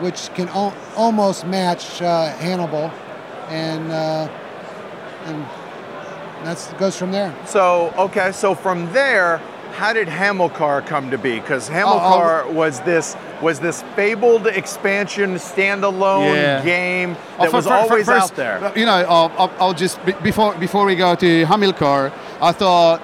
which 0.00 0.28
can 0.34 0.48
al- 0.48 0.74
almost 0.96 1.46
match 1.46 2.02
uh, 2.02 2.30
Hannibal, 2.32 2.90
and 3.48 3.90
uh, 3.90 4.28
and 5.24 5.46
that's 6.44 6.72
goes 6.74 6.96
from 6.96 7.12
there. 7.12 7.34
So, 7.46 7.94
okay, 7.96 8.32
so 8.32 8.54
from 8.56 8.92
there, 8.92 9.38
how 9.74 9.92
did 9.92 10.08
Hamilcar 10.08 10.84
come 10.84 11.10
to 11.12 11.18
be? 11.18 11.38
Because 11.38 11.68
Hamilcar 11.68 12.52
was 12.52 12.80
this 12.80 13.14
was 13.44 13.56
this 13.60 13.82
fabled 13.96 14.46
expansion 14.62 15.30
standalone 15.50 16.34
Yeah. 16.34 16.62
game 16.64 17.10
Oh, 17.38 17.42
that 17.44 17.52
was 17.52 17.64
fir- 17.64 17.70
fir- 17.70 17.76
always 17.82 18.06
first, 18.06 18.32
out 18.32 18.36
there. 18.36 18.72
You 18.80 18.86
know, 18.90 19.00
uh, 19.14 19.40
I'll, 19.40 19.52
I'll 19.60 19.74
just 19.84 19.96
before 20.22 20.52
before 20.66 20.84
we 20.90 20.94
go 21.06 21.10
to 21.24 21.30
Hamilcar, 21.50 22.00
I 22.40 22.52
thought 22.52 23.00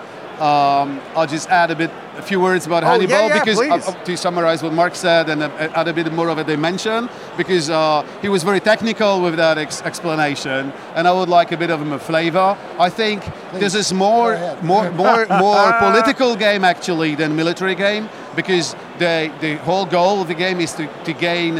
um, 0.51 0.89
I'll 1.15 1.27
just 1.37 1.51
add 1.51 1.71
a 1.71 1.77
bit, 1.77 1.91
a 2.17 2.23
few 2.23 2.41
words 2.41 2.65
about 2.67 2.83
Oh, 2.83 2.87
Hannibal 2.87 3.13
yeah, 3.13 3.27
yeah, 3.29 3.39
because 3.45 3.61
uh, 3.61 4.05
to 4.09 4.17
summarize 4.17 4.63
what 4.63 4.73
Mark 4.73 4.95
said 4.95 5.29
and 5.29 5.43
uh, 5.43 5.51
add 5.81 5.87
a 5.89 5.93
bit 5.93 6.11
more 6.15 6.31
of 6.31 6.39
a 6.39 6.45
dimension 6.45 7.11
because 7.37 7.69
uh, 7.69 8.03
he 8.23 8.29
was 8.31 8.43
very 8.43 8.61
technical 8.61 9.21
with 9.21 9.37
that 9.37 9.59
ex- 9.59 9.83
explanation, 9.83 10.73
and 10.97 11.07
I 11.07 11.13
would 11.13 11.29
like 11.29 11.53
a 11.53 11.59
bit 11.59 11.69
of 11.71 11.81
a 11.93 11.99
flavor. 11.99 12.57
I 12.79 12.89
think 12.89 13.19
this 13.65 13.75
is 13.75 13.93
more 13.93 14.33
more 14.63 14.91
more 14.93 15.27
more 15.47 15.73
political 15.87 16.35
game 16.37 16.65
actually 16.65 17.13
than 17.21 17.37
military 17.37 17.75
game 17.75 18.09
because 18.35 18.75
the 19.01 19.33
the 19.41 19.53
whole 19.67 19.87
goal 19.99 20.21
of 20.23 20.29
the 20.29 20.35
game 20.45 20.61
is 20.61 20.73
to 20.79 20.85
to 21.05 21.13
gain 21.13 21.53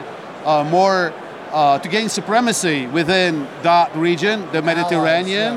uh, 0.45 0.65
more 0.77 1.13
uh, 1.53 1.79
to 1.85 1.89
gain 1.89 2.09
supremacy 2.09 2.87
within 2.99 3.47
that 3.63 3.89
region, 3.97 4.37
the 4.53 4.63
Mediterranean, 4.63 5.53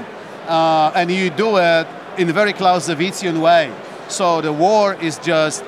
uh, 0.48 0.92
and 1.00 1.12
you 1.12 1.30
do 1.30 1.50
it 1.58 1.86
in 2.18 2.30
a 2.30 2.34
very 2.34 2.54
Clausewitzian 2.54 3.38
way. 3.48 3.72
So 4.08 4.42
the 4.42 4.52
war 4.52 4.96
is 5.02 5.18
just 5.20 5.64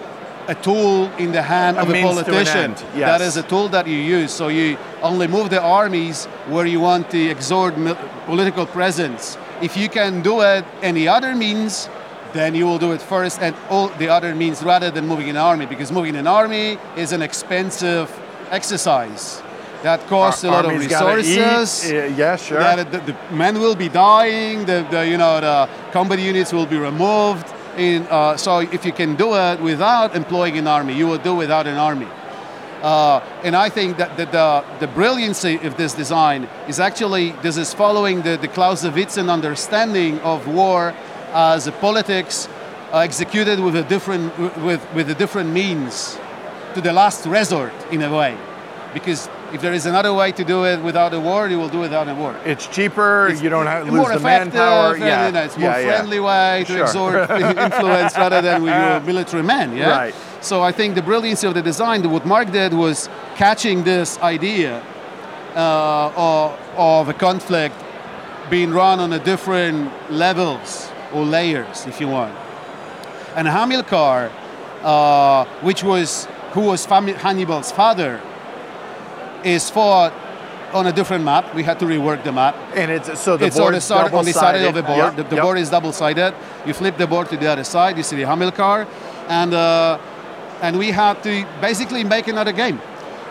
a 0.47 0.55
tool 0.55 1.09
in 1.17 1.31
the 1.31 1.41
hand 1.41 1.77
A 1.77 1.81
of 1.81 1.89
a 1.89 1.93
means 1.93 2.13
to 2.13 2.19
an 2.19 2.25
politician. 2.25 2.71
yes. 2.95 3.07
That 3.11 3.21
is 3.21 3.37
a 3.37 3.43
tool 3.43 3.67
that 3.69 3.85
you 3.87 3.97
use. 4.19 4.31
So 4.31 4.47
you 4.49 4.77
only 5.01 5.27
move 5.27 5.49
the 5.49 5.61
armies 5.61 6.25
where 6.53 6.67
you 6.73 6.79
want 6.81 7.09
to 7.11 7.19
exert 7.35 7.77
mil- 7.77 7.97
political 8.25 8.65
presence. 8.67 9.37
If 9.61 9.75
you 9.77 9.89
can 9.89 10.21
do 10.21 10.41
it 10.41 10.63
any 10.81 11.07
other 11.07 11.33
means, 11.35 11.89
then 12.35 12.53
you 12.53 12.65
will 12.65 12.77
do 12.77 12.91
it 12.91 13.01
first 13.01 13.41
and 13.41 13.55
all 13.69 13.87
the 13.97 14.09
other 14.09 14.35
means 14.35 14.61
rather 14.61 14.91
than 14.91 15.07
moving 15.07 15.29
an 15.29 15.37
army 15.37 15.65
because 15.65 15.91
moving 15.91 16.15
an 16.15 16.27
army 16.27 16.77
is 16.97 17.11
an 17.13 17.21
expensive 17.21 18.07
exercise 18.51 19.41
that 19.85 19.99
costs 20.07 20.43
a 20.43 20.49
lot 20.49 20.65
of 20.65 20.71
eat. 20.71 20.89
resources. 20.89 21.91
Yeah, 21.91 22.35
sure. 22.37 22.59
That 22.59 22.91
the, 22.91 22.99
the 22.99 23.15
men 23.35 23.59
will 23.59 23.75
be 23.75 23.87
dying. 23.87 24.65
The, 24.65 24.85
the 24.89 25.07
you 25.07 25.17
know 25.17 25.39
the 25.39 25.69
combat 25.91 26.19
units 26.19 26.51
will 26.51 26.65
be 26.65 26.77
removed. 26.77 27.47
In, 27.77 28.07
uh, 28.09 28.35
so 28.37 28.59
if 28.59 28.83
you 28.85 28.93
can 28.93 29.15
do 29.15 29.35
it 29.35 29.61
without 29.61 30.15
employing 30.15 30.57
an 30.57 30.67
army, 30.67 30.93
you 30.95 31.07
will 31.07 31.19
do 31.29 31.35
without 31.35 31.67
an 31.67 31.77
army. 31.77 32.07
Uh, 32.81 33.19
and 33.43 33.55
I 33.55 33.69
think 33.69 33.97
that 33.97 34.15
the, 34.17 34.25
the, 34.25 34.63
the 34.79 34.87
brilliancy 34.87 35.55
of 35.67 35.75
this 35.75 35.93
design 35.93 36.47
is 36.67 36.79
actually 36.79 37.31
this 37.41 37.57
is 37.57 37.73
following 37.73 38.21
the, 38.21 38.37
the 38.37 38.47
Clausewitzian 38.47 39.29
understanding 39.29 40.19
of 40.19 40.47
war 40.47 40.93
as 41.35 41.67
a 41.67 41.71
politics 41.73 42.47
uh, 42.93 42.99
executed 42.99 43.59
with 43.59 43.75
a 43.75 43.83
different 43.83 44.37
with, 44.63 44.81
with 44.93 45.09
a 45.09 45.15
different 45.15 45.51
means 45.51 46.17
to 46.73 46.81
the 46.81 46.93
last 46.93 47.25
resort 47.25 47.73
in 47.91 48.01
a 48.01 48.09
way. 48.15 48.37
Because 48.93 49.29
if 49.51 49.61
there 49.61 49.73
is 49.73 49.85
another 49.85 50.13
way 50.13 50.31
to 50.31 50.43
do 50.45 50.65
it 50.65 50.81
without 50.81 51.13
a 51.13 51.19
war, 51.19 51.49
you 51.49 51.59
will 51.59 51.67
do 51.67 51.79
it 51.79 51.87
without 51.89 52.07
a 52.07 52.15
war. 52.15 52.33
it's 52.45 52.65
cheaper. 52.67 53.27
It's 53.27 53.41
you 53.41 53.49
don't 53.49 53.67
have, 53.67 53.89
lose 53.89 54.07
the 54.07 54.19
manpower. 54.21 54.93
and, 54.95 55.03
Yeah, 55.03 55.25
you 55.27 55.33
know, 55.33 55.43
it's 55.43 55.57
more 55.57 55.69
yeah, 55.71 55.79
yeah. 55.79 55.87
friendly 55.97 56.19
way 56.21 56.63
to 56.67 56.73
Sure. 56.73 56.83
exert 56.83 57.29
influence 57.67 58.15
rather 58.17 58.41
than 58.41 58.63
with 58.63 58.73
your 58.73 58.99
military 59.11 59.43
men. 59.43 59.75
Yeah. 59.75 59.89
Right. 59.89 60.15
So 60.39 60.63
I 60.63 60.71
think 60.71 60.95
the 60.95 61.01
brilliancy 61.01 61.45
of 61.45 61.53
the 61.55 61.61
design, 61.61 62.09
what 62.09 62.25
Mark 62.25 62.51
did 62.51 62.73
was 62.73 63.09
catching 63.35 63.83
this 63.83 64.17
idea 64.19 64.81
uh, 65.55 66.11
of, 66.15 66.59
of 66.77 67.09
a 67.09 67.13
conflict 67.13 67.75
being 68.49 68.71
run 68.71 68.99
on 69.01 69.11
a 69.11 69.19
different 69.19 69.91
levels 70.09 70.89
or 71.15 71.23
layers, 71.23 71.85
if 71.87 72.01
you 72.01 72.07
want. 72.09 72.35
And 73.35 73.47
Hamilcar, 73.47 74.31
uh, 74.83 75.45
which 75.61 75.83
was 75.83 76.27
who 76.51 76.61
was 76.61 76.85
Hannibal's 76.85 77.71
father, 77.71 78.21
is 79.43 79.69
fought 79.69 80.13
on 80.73 80.87
a 80.87 80.91
different 80.91 81.23
map. 81.23 81.55
We 81.55 81.63
had 81.63 81.79
to 81.79 81.85
rework 81.85 82.23
the 82.23 82.31
map 82.31 82.55
And 82.75 82.91
it's 82.91 83.19
so 83.19 83.37
the 83.37 83.45
it's 83.45 83.59
on 83.59 83.71
the, 83.73 83.81
side, 83.81 84.13
on 84.13 84.25
the 84.25 84.33
side 84.33 84.61
of 84.61 84.73
the 84.73 84.83
board. 84.83 84.97
Yep, 84.97 85.15
The, 85.15 85.23
the 85.23 85.35
yep. 85.35 85.43
board 85.43 85.57
is 85.57 85.69
double-sided. 85.69 86.33
You 86.65 86.73
flip 86.73 86.97
the 86.97 87.07
board 87.07 87.29
to 87.29 87.37
the 87.37 87.47
other 87.47 87.63
side. 87.63 87.97
You 87.97 88.03
see 88.03 88.17
the 88.17 88.23
Hamilcar, 88.23 88.87
and 89.29 89.53
uh, 89.53 89.97
and 90.61 90.77
we 90.77 90.91
had 90.91 91.21
to 91.23 91.45
basically 91.61 92.03
make 92.03 92.27
another 92.27 92.51
game 92.51 92.79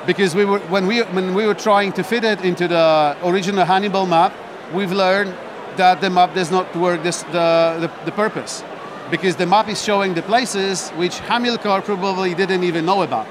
because 0.06 0.34
we 0.34 0.44
were 0.44 0.60
when 0.74 0.86
we 0.86 1.02
when 1.16 1.34
we 1.34 1.46
were 1.46 1.54
trying 1.68 1.92
to 1.92 2.02
fit 2.02 2.24
it 2.24 2.40
into 2.44 2.68
the 2.68 3.16
original 3.22 3.64
Hannibal 3.64 4.06
map, 4.06 4.32
we've 4.72 4.92
learned 4.92 5.34
that 5.76 6.00
the 6.00 6.10
map 6.10 6.34
does 6.34 6.50
not 6.50 6.74
work 6.76 7.02
this 7.02 7.22
the 7.24 7.78
the, 7.80 7.90
the 8.04 8.12
purpose. 8.12 8.62
because 9.10 9.36
the 9.36 9.46
map 9.46 9.68
is 9.68 9.82
showing 9.82 10.14
the 10.14 10.22
places 10.22 10.90
which 10.90 11.18
Hamilcar 11.20 11.82
probably 11.82 12.34
didn't 12.34 12.64
even 12.64 12.86
know 12.86 13.02
about. 13.02 13.26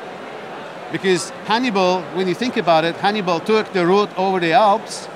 Because 0.91 1.31
Hannibal, 1.45 2.01
when 2.13 2.27
you 2.27 2.35
think 2.35 2.57
about 2.57 2.85
it, 2.85 2.95
Hannibal 2.97 3.39
took 3.39 3.73
the 3.73 3.85
route 3.85 4.15
over 4.17 4.39
the 4.39 4.53
Alps. 4.53 5.07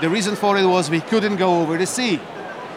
The 0.00 0.08
reason 0.08 0.36
for 0.36 0.56
it 0.56 0.64
was 0.64 0.88
he 0.88 1.00
couldn't 1.00 1.36
go 1.36 1.60
over 1.60 1.76
the 1.76 1.86
sea. 1.86 2.20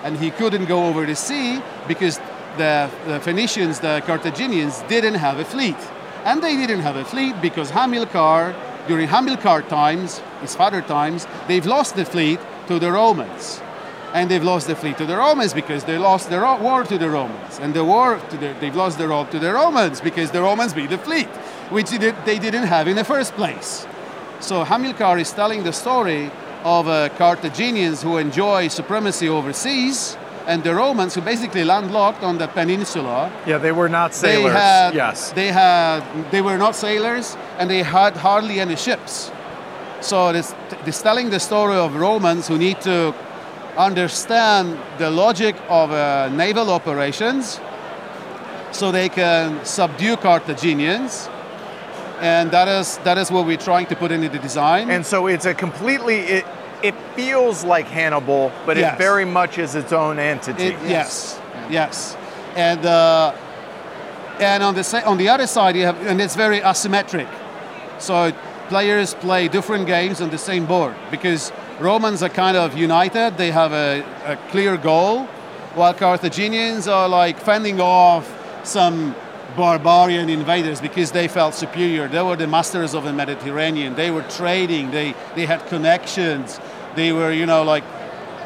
And 0.03 0.17
he 0.17 0.31
couldn't 0.31 0.65
go 0.65 0.85
over 0.87 1.05
the 1.05 1.15
sea 1.15 1.61
because 1.87 2.19
the, 2.57 2.89
the 3.07 3.19
Phoenicians, 3.21 3.79
the 3.79 4.01
Carthaginians, 4.05 4.81
didn't 4.89 5.15
have 5.15 5.39
a 5.39 5.45
fleet. 5.45 5.77
And 6.25 6.43
they 6.43 6.57
didn't 6.57 6.81
have 6.81 6.97
a 6.97 7.05
fleet 7.05 7.41
because 7.41 7.71
Hamilcar, 7.71 8.53
during 8.87 9.07
Hamilcar 9.07 9.67
times, 9.69 10.19
his 10.41 10.55
father 10.55 10.81
times, 10.81 11.25
they've 11.47 11.65
lost 11.65 11.95
the 11.95 12.03
fleet 12.03 12.39
to 12.67 12.79
the 12.79 12.91
Romans. 12.91 13.61
And 14.13 14.29
they've 14.29 14.43
lost 14.43 14.67
the 14.67 14.75
fleet 14.75 14.97
to 14.97 15.05
the 15.05 15.15
Romans 15.15 15.53
because 15.53 15.85
they 15.85 15.97
lost 15.97 16.29
the 16.29 16.39
war 16.61 16.83
to 16.83 16.97
the 16.97 17.09
Romans. 17.09 17.59
And 17.61 17.73
the 17.73 17.83
war, 17.83 18.19
to 18.29 18.37
the, 18.37 18.53
they've 18.59 18.75
lost 18.75 18.97
the 18.97 19.07
war 19.07 19.25
to 19.27 19.39
the 19.39 19.53
Romans 19.53 20.01
because 20.01 20.31
the 20.31 20.41
Romans 20.41 20.73
beat 20.73 20.89
the 20.89 20.97
fleet, 20.97 21.29
which 21.69 21.89
they 21.91 21.97
did- 21.97 22.25
they 22.25 22.37
didn't 22.39 22.67
have 22.67 22.87
in 22.89 22.95
the 22.97 23.05
first 23.05 23.33
place. 23.35 23.87
So 24.41 24.63
Hamilcar 24.65 25.17
is 25.19 25.31
telling 25.31 25.63
the 25.63 25.71
story 25.71 26.29
of 26.63 26.87
uh, 26.87 27.09
Carthaginians 27.17 28.01
who 28.03 28.17
enjoy 28.17 28.67
supremacy 28.67 29.29
overseas 29.29 30.17
and 30.47 30.63
the 30.63 30.73
Romans 30.75 31.13
who 31.15 31.21
basically 31.21 31.63
landlocked 31.63 32.23
on 32.23 32.37
the 32.37 32.47
peninsula 32.47 33.31
Yeah, 33.45 33.59
they 33.59 33.71
were 33.71 33.87
not 33.89 34.13
sailors. 34.13 34.51
they 34.53 34.59
had, 34.59 34.93
yes. 34.93 35.31
They 35.31 35.47
had. 35.51 36.01
They 36.31 36.41
were 36.41 36.57
not 36.57 36.75
sailors, 36.75 37.37
and 37.59 37.69
they 37.69 37.83
had 37.83 38.17
hardly 38.17 38.59
any 38.59 38.75
ships. 38.75 39.31
So 40.01 40.31
this, 40.33 40.53
this 40.83 41.01
telling 41.01 41.29
the 41.29 41.39
story 41.39 41.75
of 41.77 41.95
Romans 41.95 42.47
who 42.47 42.57
need 42.57 42.81
to 42.81 43.13
understand 43.77 44.77
the 44.97 45.09
logic 45.09 45.55
of 45.69 45.91
uh, 45.91 46.29
naval 46.29 46.69
operations, 46.69 47.59
so 48.71 48.91
they 48.91 49.09
can 49.09 49.63
subdue 49.65 50.15
Carthaginians, 50.17 51.29
and 52.19 52.51
that 52.51 52.67
is 52.67 52.97
that 52.99 53.17
is 53.17 53.31
what 53.31 53.45
we're 53.45 53.57
trying 53.57 53.85
to 53.87 53.95
put 53.95 54.11
into 54.11 54.29
the 54.29 54.39
design. 54.39 54.89
And 54.89 55.05
so 55.05 55.27
it's 55.27 55.45
a 55.45 55.53
completely 55.53 56.19
it 56.19 56.45
it 56.83 56.95
feels 57.15 57.63
like 57.63 57.85
Hannibal, 57.87 58.51
but 58.65 58.77
Yes. 58.77 58.93
it 58.93 58.97
very 58.97 59.25
much 59.25 59.57
is 59.57 59.75
its 59.75 59.91
own 59.93 60.19
entity. 60.19 60.63
It, 60.67 60.77
yes, 60.87 61.39
yes, 61.69 62.17
and 62.55 62.85
uh, 62.85 63.33
and 64.39 64.63
on 64.63 64.73
the 64.75 65.03
on 65.05 65.17
the 65.17 65.29
other 65.29 65.47
side 65.47 65.75
you 65.75 65.85
have, 65.85 65.97
and 66.07 66.21
it's 66.21 66.35
very 66.35 66.59
asymmetric. 66.61 67.27
So 67.99 68.31
players 68.69 69.13
play 69.15 69.47
different 69.47 69.85
games 69.85 70.21
on 70.21 70.29
the 70.29 70.37
same 70.37 70.65
board 70.65 70.95
because 71.11 71.51
Romans 71.81 72.21
are 72.21 72.29
kind 72.29 72.55
of 72.55 72.77
united. 72.77 73.37
They 73.37 73.51
have 73.51 73.73
a, 73.73 74.03
a 74.25 74.37
clear 74.51 74.77
goal, 74.77 75.25
while 75.75 75.93
Carthaginians 75.93 76.87
are 76.87 77.09
like 77.09 77.39
fending 77.39 77.81
off 77.81 78.29
some 78.63 79.15
barbarian 79.57 80.29
invaders 80.29 80.79
because 80.79 81.11
they 81.11 81.27
felt 81.27 81.53
superior. 81.53 82.07
They 82.07 82.21
were 82.21 82.35
the 82.35 82.47
masters 82.47 82.93
of 82.93 83.03
the 83.03 83.13
Mediterranean. 83.13 83.95
They 83.95 84.11
were 84.11 84.23
trading. 84.23 84.91
They 84.91 85.15
they 85.35 85.45
had 85.45 85.65
connections. 85.67 86.59
They 86.95 87.11
were 87.11 87.31
you 87.31 87.45
know 87.45 87.63
like 87.63 87.83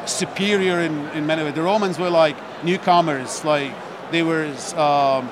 superior 0.06 0.80
in, 0.80 1.06
in 1.10 1.26
many 1.26 1.42
ways. 1.42 1.54
The 1.54 1.62
Romans 1.62 1.98
were 1.98 2.10
like 2.10 2.36
newcomers, 2.64 3.44
like 3.44 3.72
they 4.10 4.22
were, 4.22 4.46
um, 4.76 5.30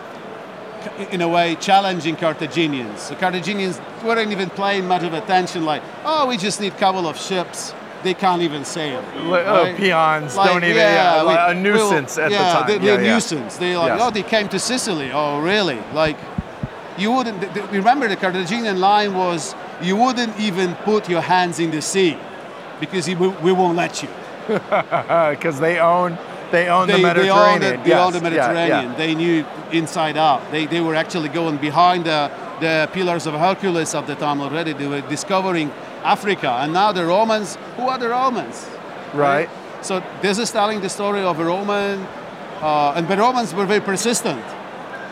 in 1.10 1.20
a 1.20 1.28
way, 1.28 1.54
challenging 1.56 2.16
Carthaginians. 2.16 3.08
The 3.08 3.16
Carthaginians 3.16 3.80
weren't 4.04 4.32
even 4.32 4.50
paying 4.50 4.86
much 4.86 5.02
of 5.02 5.14
attention, 5.14 5.64
like, 5.64 5.82
oh, 6.04 6.26
we 6.26 6.36
just 6.36 6.60
need 6.60 6.72
a 6.72 6.76
couple 6.76 7.06
of 7.06 7.18
ships. 7.18 7.72
They 8.04 8.14
can't 8.14 8.42
even 8.42 8.64
sail. 8.64 9.00
Li- 9.00 9.40
oh, 9.44 9.64
right? 9.64 9.76
peons 9.76 10.36
Like, 10.36 10.50
don't 10.50 10.62
even. 10.64 10.76
Yeah, 10.76 11.24
we- 11.24 11.32
a 11.32 11.46
we'll- 11.46 11.54
nuisance 11.62 12.18
at 12.18 12.30
yeah, 12.30 12.38
the 12.38 12.58
time. 12.58 12.66
They, 12.68 12.74
yeah, 12.74 12.96
they're 12.96 13.04
yeah. 13.04 13.12
nuisance. 13.14 13.56
They're 13.56 13.78
like, 13.78 13.98
Yes. 13.98 14.00
oh, 14.02 14.10
they 14.10 14.22
came 14.22 14.48
to 14.50 14.58
Sicily. 14.58 15.10
Oh, 15.12 15.40
really? 15.40 15.78
Like, 15.92 16.16
you 16.98 17.10
wouldn't. 17.10 17.40
th- 17.40 17.52
th- 17.54 17.70
Remember, 17.70 18.06
the 18.06 18.16
Carthaginian 18.16 18.78
line 18.78 19.14
was 19.14 19.54
you 19.82 19.96
wouldn't 19.96 20.38
even 20.38 20.74
put 20.84 21.08
your 21.08 21.22
hands 21.22 21.58
in 21.58 21.70
the 21.72 21.82
sea 21.82 22.16
because 22.78 23.06
he, 23.06 23.14
we 23.16 23.52
won't 23.52 23.76
let 23.76 24.02
you. 24.02 24.08
because 24.48 25.58
they 25.58 25.78
own 25.78 26.18
they 26.50 26.68
own 26.68 26.86
they, 26.86 27.00
the 27.02 27.14
they 27.14 27.30
own 27.30 27.58
Mediterranean. 27.60 27.82
the, 27.82 27.88
they 27.88 27.94
own 27.94 28.12
the 28.12 28.18
Yes, 28.18 28.22
yeah, 28.22 28.30
Mediterranean. 28.30 28.90
yeah. 28.92 28.96
They 28.96 29.14
knew 29.14 29.44
inside 29.72 30.16
out. 30.16 30.40
They, 30.52 30.66
they 30.66 30.80
were 30.80 30.94
actually 30.94 31.30
going 31.30 31.56
behind 31.56 32.04
the, 32.04 32.30
the 32.60 32.88
pillars 32.92 33.26
of 33.26 33.34
Hercules 33.34 33.94
at 33.94 34.06
the 34.06 34.14
time 34.14 34.40
already. 34.40 34.72
They 34.72 34.86
were 34.86 35.00
discovering 35.00 35.72
Africa. 36.04 36.50
And 36.60 36.72
now 36.72 36.92
the 36.92 37.04
Romans, 37.04 37.56
who 37.76 37.88
are 37.88 37.98
the 37.98 38.08
Romans? 38.08 38.68
Right. 39.12 39.48
So 39.82 40.02
this 40.22 40.38
is 40.38 40.50
telling 40.50 40.80
the 40.80 40.88
story 40.88 41.20
of 41.22 41.38
a 41.40 41.44
Roman, 41.44 42.06
uh, 42.60 42.94
and 42.96 43.08
the 43.08 43.16
Romans 43.16 43.54
were 43.54 43.66
very 43.66 43.80
persistent. 43.80 44.42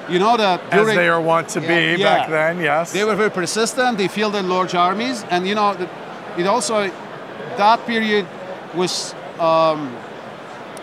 You 0.09 0.19
know 0.19 0.37
that 0.37 0.61
As 0.71 0.87
they 0.87 1.09
are 1.09 1.21
wont 1.21 1.49
to 1.51 1.61
be 1.61 1.97
Yeah. 1.97 2.19
back 2.19 2.29
then. 2.29 2.61
Yes. 2.61 2.93
they 2.93 3.05
were 3.05 3.15
very 3.15 3.31
persistent. 3.31 3.99
They 3.99 4.09
fielded 4.09 4.45
large 4.45 4.75
armies, 4.75 5.25
and 5.31 5.47
you 5.47 5.55
know, 5.55 5.77
it 6.37 6.47
also 6.47 6.91
that 7.57 7.87
period 7.87 8.27
was 8.75 9.15
um, 9.39 9.95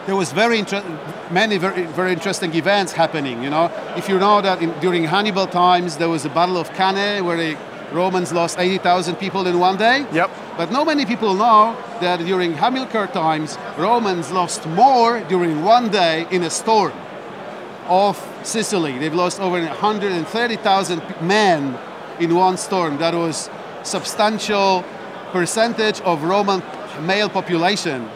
there 0.06 0.16
was 0.16 0.32
very 0.32 0.60
inter- 0.60 0.84
many 1.30 1.58
very, 1.58 1.84
very 1.84 2.14
interesting 2.14 2.54
events 2.56 2.94
happening. 2.94 3.44
You 3.44 3.50
know, 3.50 3.72
if 3.96 4.08
you 4.10 4.18
know 4.18 4.42
that 4.42 4.62
in, 4.62 4.72
during 4.80 5.04
Hannibal 5.04 5.48
times 5.48 5.98
there 5.98 6.10
was 6.10 6.24
the 6.24 6.30
Battle 6.30 6.58
of 6.58 6.72
Cannae 6.74 7.22
where 7.22 7.38
the 7.38 7.58
Romans 7.92 8.32
lost 8.32 8.60
80,000 8.60 9.16
people 9.16 9.48
in 9.48 9.60
one 9.60 9.78
day. 9.78 10.06
Yep. 10.12 10.30
But 10.58 10.72
not 10.72 10.86
many 10.86 11.06
people 11.06 11.34
know 11.34 11.76
that 12.02 12.20
during 12.20 12.54
Hamilcar 12.54 13.08
times 13.12 13.58
Romans 13.78 14.32
lost 14.32 14.66
more 14.68 15.22
during 15.22 15.64
one 15.64 15.90
day 15.90 16.28
in 16.32 16.44
a 16.44 16.50
storm 16.50 16.94
of 17.88 18.18
Sicily. 18.44 18.98
They've 19.00 19.14
lost 19.14 19.40
over 19.40 19.60
130,000 19.60 21.02
men 21.22 21.78
in 22.20 22.36
one 22.36 22.58
storm. 22.58 22.98
That 22.98 23.14
was 23.14 23.50
substantial 23.84 24.84
percentage 25.32 26.02
of 26.02 26.24
Roman 26.24 26.62
male 27.02 27.30
population 27.30 28.10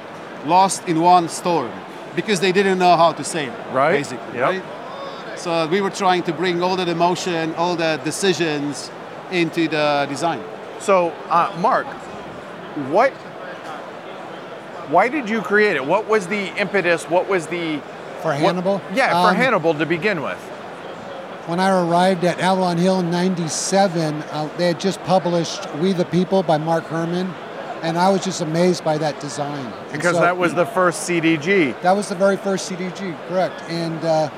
lost 0.46 0.88
in 0.88 1.02
one 1.02 1.30
storm 1.30 1.72
because 2.16 2.40
they 2.40 2.52
didn't 2.52 2.80
know 2.80 2.96
how 2.96 3.14
to 3.14 3.24
sail. 3.24 3.54
Right. 3.72 3.94
Basically. 3.94 4.38
Yep. 4.38 4.50
Right. 4.50 5.40
So 5.40 5.68
we 5.68 5.82
were 5.82 5.90
trying 5.90 6.24
to 6.24 6.34
bring 6.34 6.62
all 6.62 6.76
that 6.76 6.88
emotion, 6.88 7.56
all 7.56 7.76
the 7.76 8.00
decisions 8.04 8.92
into 9.34 9.68
the 9.68 10.06
design. 10.10 10.42
So, 10.80 11.12
uh, 11.30 11.54
Mark, 11.60 11.86
what? 12.90 13.12
Why 14.90 15.08
did 15.10 15.30
you 15.30 15.42
create 15.42 15.76
it? 15.76 15.86
What 15.86 16.08
was 16.08 16.28
the 16.28 16.48
impetus? 16.60 17.10
What 17.10 17.28
was 17.28 17.48
the 17.48 17.80
For 18.22 18.30
what- 18.30 18.38
Hannibal? 18.38 18.82
yeah, 18.94 19.10
for 19.24 19.30
Um, 19.30 19.36
Hannibal 19.36 19.74
to 19.76 19.86
begin 19.86 20.22
with. 20.22 20.38
When 21.48 21.60
I 21.60 21.70
arrived 21.70 22.24
at 22.24 22.40
Avalon 22.40 22.78
Hill 22.78 23.00
in 23.02 23.10
97, 23.12 24.24
uh, 24.32 24.48
they 24.58 24.68
had 24.68 24.80
just 24.80 25.04
published 25.04 25.68
We 25.82 25.92
the 25.94 26.06
People 26.06 26.42
by 26.44 26.58
Mark 26.58 26.86
Herman, 26.88 27.34
and 27.82 27.98
I 27.98 28.10
was 28.10 28.24
just 28.24 28.40
amazed 28.42 28.84
by 28.86 28.98
that 28.98 29.20
design. 29.20 29.74
Because 29.92 30.16
so- 30.16 30.22
that 30.22 30.38
was 30.38 30.54
the 30.54 30.66
first 30.66 31.04
CDG. 31.04 31.74
That 31.82 31.96
was 31.98 32.08
the 32.10 32.16
very 32.16 32.38
first 32.38 32.66
CDG, 32.70 33.14
correct. 33.30 33.62
And 33.70 34.04
uh, 34.06 34.30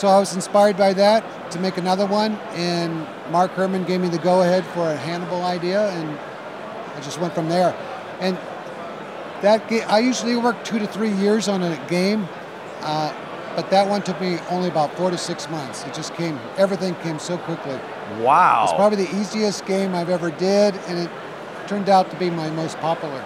so 0.00 0.08
I 0.08 0.18
was 0.18 0.34
inspired 0.34 0.76
by 0.78 0.94
that 0.94 1.50
to 1.52 1.60
make 1.60 1.76
another 1.76 2.06
one, 2.06 2.32
and 2.54 3.06
Mark 3.30 3.50
Herman 3.52 3.84
gave 3.84 4.00
me 4.00 4.08
the 4.08 4.18
go 4.18 4.40
ahead 4.42 4.64
for 4.68 4.88
a 4.90 4.96
Hannibal 4.96 5.44
idea, 5.44 5.90
and 5.90 6.18
I 6.96 7.00
just 7.00 7.20
went 7.20 7.34
from 7.34 7.48
there. 7.50 7.74
And 8.20 8.38
that 9.42 9.68
ga- 9.68 9.82
I 9.84 9.98
usually 9.98 10.36
work 10.36 10.62
two 10.64 10.78
to 10.78 10.86
three 10.86 11.10
years 11.12 11.48
on 11.48 11.62
a 11.62 11.76
game, 11.88 12.26
uh, 12.80 13.12
but 13.56 13.68
that 13.70 13.86
one 13.88 14.00
took 14.00 14.18
me 14.22 14.38
only 14.48 14.68
about 14.68 14.94
four 14.96 15.10
to 15.10 15.18
six 15.18 15.50
months. 15.50 15.84
It 15.84 15.92
just 15.92 16.14
came, 16.14 16.38
everything 16.56 16.94
came 16.96 17.18
so 17.18 17.36
quickly. 17.36 17.78
Wow. 18.20 18.64
It's 18.64 18.72
probably 18.72 19.04
the 19.04 19.16
easiest 19.20 19.66
game 19.66 19.94
I've 19.94 20.08
ever 20.10 20.30
did, 20.30 20.74
and 20.88 20.98
it 20.98 21.10
turned 21.66 21.88
out 21.90 22.10
to 22.10 22.16
be 22.16 22.30
my 22.30 22.48
most 22.50 22.78
popular. 22.80 23.22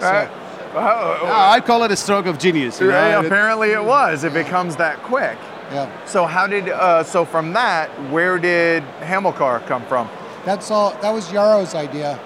So, 0.00 0.06
Uh, 0.06 0.28
Ah, 0.76 1.52
I 1.52 1.60
call 1.60 1.82
it 1.84 1.90
a 1.90 1.96
stroke 1.96 2.26
of 2.26 2.38
genius. 2.38 2.78
You 2.80 2.90
yeah, 2.90 3.12
know? 3.20 3.26
apparently 3.26 3.70
it 3.72 3.82
was. 3.82 4.22
It 4.22 4.34
becomes 4.34 4.76
that 4.76 5.02
quick. 5.02 5.38
Yeah. 5.70 6.04
So 6.06 6.24
how 6.24 6.46
did? 6.46 6.68
Uh, 6.68 7.02
so 7.02 7.24
from 7.24 7.52
that, 7.52 7.90
where 8.10 8.38
did 8.38 8.82
Hamilcar 9.00 9.60
come 9.66 9.84
from? 9.86 10.08
That's 10.44 10.70
all. 10.70 10.92
That 11.02 11.10
was 11.10 11.28
Jaro's 11.28 11.74
idea 11.74 12.18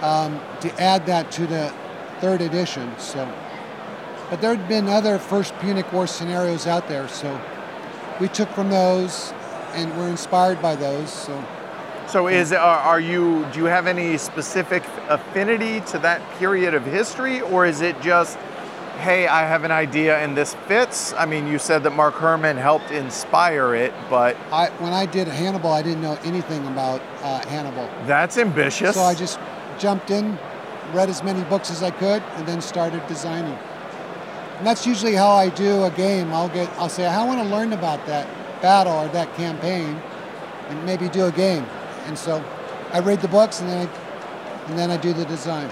um, 0.00 0.40
to 0.60 0.80
add 0.80 1.06
that 1.06 1.32
to 1.32 1.46
the 1.46 1.72
third 2.20 2.40
edition. 2.40 2.92
So, 2.98 3.30
but 4.30 4.40
there 4.40 4.54
had 4.54 4.68
been 4.68 4.88
other 4.88 5.18
First 5.18 5.58
Punic 5.58 5.92
War 5.92 6.06
scenarios 6.06 6.66
out 6.66 6.86
there, 6.88 7.08
so 7.08 7.40
we 8.20 8.28
took 8.28 8.48
from 8.50 8.70
those 8.70 9.32
and 9.74 9.96
were 9.98 10.08
inspired 10.08 10.62
by 10.62 10.76
those. 10.76 11.12
So, 11.12 11.44
So 12.06 12.28
is 12.28 12.52
are, 12.52 12.58
are 12.58 13.00
you? 13.00 13.44
Do 13.52 13.58
you 13.58 13.64
have 13.66 13.86
any 13.88 14.16
specific 14.18 14.84
affinity 15.08 15.80
to 15.92 15.98
that 15.98 16.22
period 16.38 16.74
of 16.74 16.84
history, 16.84 17.40
or 17.40 17.66
is 17.66 17.80
it 17.80 18.00
just, 18.00 18.38
hey, 18.98 19.28
I 19.28 19.46
have 19.46 19.64
an 19.64 19.70
idea 19.70 20.18
and 20.18 20.36
this 20.36 20.54
fits? 20.66 21.12
I 21.14 21.24
mean, 21.24 21.46
you 21.46 21.58
said 21.58 21.82
that 21.84 21.90
Mark 21.90 22.14
Herman 22.14 22.56
helped 22.56 22.90
inspire 22.90 23.74
it, 23.74 23.92
but 24.10 24.36
I 24.52 24.70
when 24.78 24.92
I 24.92 25.06
did 25.06 25.28
Hannibal, 25.28 25.72
I 25.72 25.82
didn't 25.82 26.02
know 26.02 26.18
anything 26.24 26.66
about 26.66 27.00
uh, 27.22 27.46
Hannibal, 27.48 27.88
that's 28.06 28.36
ambitious. 28.38 28.94
so 28.94 29.02
I 29.02 29.14
just 29.14 29.38
jumped 29.78 30.10
in, 30.10 30.38
read 30.92 31.08
as 31.08 31.22
many 31.22 31.42
books 31.44 31.70
as 31.70 31.82
I 31.82 31.90
could, 31.90 32.22
and 32.36 32.46
then 32.46 32.60
started 32.60 33.06
designing. 33.06 33.56
And 34.58 34.66
that's 34.66 34.86
usually 34.86 35.14
how 35.14 35.30
I 35.30 35.50
do 35.50 35.84
a 35.84 35.90
game. 35.90 36.32
I'll 36.32 36.48
get, 36.48 36.68
I'll 36.78 36.88
say, 36.88 37.06
I 37.06 37.24
want 37.24 37.40
to 37.40 37.48
learn 37.48 37.72
about 37.72 38.04
that 38.06 38.26
battle 38.60 38.92
or 38.92 39.08
that 39.08 39.32
campaign, 39.36 40.02
and 40.68 40.84
maybe 40.84 41.08
do 41.08 41.26
a 41.26 41.32
game. 41.32 41.64
And 42.06 42.18
so, 42.18 42.44
I 42.92 43.00
read 43.00 43.20
the 43.20 43.28
books 43.28 43.60
and 43.60 43.68
then 43.68 43.86
I, 43.86 44.64
and 44.68 44.78
then 44.78 44.90
I 44.90 44.96
do 44.96 45.12
the 45.12 45.26
design. 45.26 45.70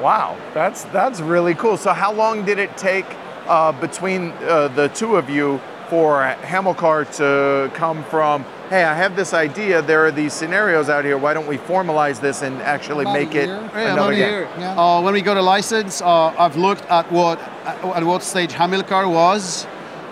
Wow, 0.00 0.36
that's 0.54 0.84
that's 0.84 1.20
really 1.20 1.54
cool. 1.54 1.76
So, 1.76 1.92
how 1.92 2.12
long 2.12 2.44
did 2.44 2.58
it 2.58 2.76
take 2.76 3.06
uh, 3.46 3.72
between 3.72 4.30
uh, 4.30 4.68
the 4.68 4.88
two 4.88 5.16
of 5.16 5.30
you 5.30 5.60
for 5.88 6.20
Hamilcar 6.42 7.04
to 7.16 7.70
come 7.74 8.04
from? 8.04 8.44
Hey, 8.68 8.82
I 8.84 8.94
have 8.94 9.14
this 9.14 9.32
idea. 9.32 9.80
There 9.80 10.04
are 10.04 10.10
these 10.10 10.32
scenarios 10.32 10.88
out 10.88 11.04
here. 11.04 11.16
Why 11.16 11.32
don't 11.32 11.46
we 11.46 11.56
formalize 11.56 12.20
this 12.20 12.42
and 12.42 12.60
actually 12.62 13.04
About 13.04 13.16
a 13.16 13.18
make 13.20 13.34
it. 13.34 13.46
Yeah, 13.48 13.70
another 13.70 13.92
about 13.92 14.12
a 14.12 14.16
game? 14.16 14.30
year. 14.30 14.48
Yeah. 14.58 14.74
Uh, 14.80 15.00
when 15.02 15.14
we 15.14 15.22
got 15.22 15.36
a 15.36 15.42
license, 15.42 16.02
uh, 16.02 16.34
I've 16.36 16.56
looked 16.56 16.84
at 16.86 17.10
what 17.12 17.38
at 17.38 18.04
what 18.04 18.22
stage 18.22 18.52
Hamilcar 18.52 19.08
was, 19.08 19.66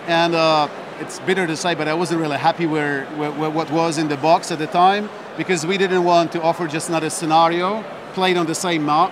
and 0.07 0.33
uh, 0.33 0.69
it's 0.99 1.19
bitter 1.19 1.45
to 1.45 1.57
say, 1.57 1.75
but 1.75 1.87
I 1.87 1.93
wasn't 1.93 2.21
really 2.21 2.37
happy 2.37 2.65
where, 2.65 3.05
where, 3.17 3.31
where 3.31 3.49
what 3.49 3.69
was 3.71 3.97
in 3.97 4.07
the 4.07 4.17
box 4.17 4.51
at 4.51 4.59
the 4.59 4.67
time 4.67 5.09
because 5.37 5.65
we 5.65 5.77
didn't 5.77 6.03
want 6.05 6.31
to 6.31 6.41
offer 6.41 6.67
just 6.67 6.87
another 6.89 7.09
scenario 7.09 7.83
played 8.13 8.37
on 8.37 8.45
the 8.45 8.55
same 8.55 8.85
map. 8.85 9.11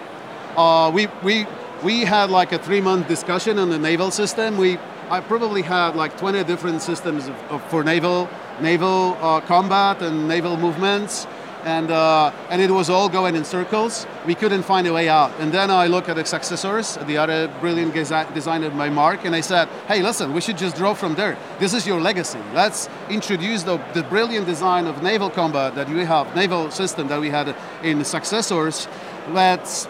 Uh, 0.55 0.91
we 0.93 1.07
we 1.23 1.47
we 1.83 2.01
had 2.01 2.29
like 2.29 2.51
a 2.51 2.59
three 2.59 2.81
month 2.81 3.07
discussion 3.07 3.57
on 3.57 3.69
the 3.69 3.79
naval 3.79 4.11
system. 4.11 4.57
We 4.57 4.77
I 5.09 5.19
probably 5.19 5.61
had 5.61 5.95
like 5.95 6.17
20 6.17 6.43
different 6.45 6.81
systems 6.81 7.27
of, 7.27 7.35
of, 7.51 7.63
for 7.65 7.83
naval 7.83 8.29
naval 8.61 9.17
uh, 9.19 9.41
combat 9.41 10.01
and 10.01 10.27
naval 10.27 10.55
movements, 10.57 11.27
and 11.63 11.89
uh, 11.89 12.31
and 12.49 12.61
it 12.61 12.69
was 12.69 12.89
all 12.89 13.09
going 13.09 13.35
in 13.35 13.43
circles. 13.43 14.05
We 14.25 14.35
couldn't 14.35 14.63
find 14.63 14.87
a 14.87 14.93
way 14.93 15.09
out. 15.09 15.31
And 15.39 15.51
then 15.51 15.71
I 15.71 15.87
look 15.87 16.07
at 16.07 16.15
the 16.15 16.25
successors, 16.25 16.97
the 17.07 17.17
other 17.17 17.47
brilliant 17.59 17.93
designer 17.93 18.69
by 18.69 18.89
Mark, 18.89 19.25
and 19.25 19.35
I 19.35 19.41
said, 19.41 19.67
hey, 19.87 20.01
listen, 20.01 20.33
we 20.33 20.41
should 20.41 20.57
just 20.57 20.75
draw 20.75 20.93
from 20.93 21.15
there. 21.15 21.37
This 21.59 21.73
is 21.73 21.87
your 21.87 21.99
legacy. 21.99 22.39
Let's 22.53 22.89
introduce 23.09 23.63
the, 23.63 23.77
the 23.93 24.03
brilliant 24.03 24.45
design 24.45 24.87
of 24.87 25.01
naval 25.01 25.29
combat 25.29 25.75
that 25.75 25.89
we 25.89 26.05
have, 26.05 26.35
naval 26.35 26.71
system 26.71 27.07
that 27.07 27.19
we 27.19 27.29
had 27.29 27.55
in 27.83 28.03
successors. 28.05 28.87
Let's 29.29 29.87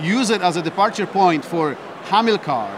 use 0.00 0.30
it 0.30 0.42
as 0.42 0.56
a 0.56 0.62
departure 0.62 1.06
point 1.06 1.44
for 1.44 1.76
Hamilcar, 2.04 2.70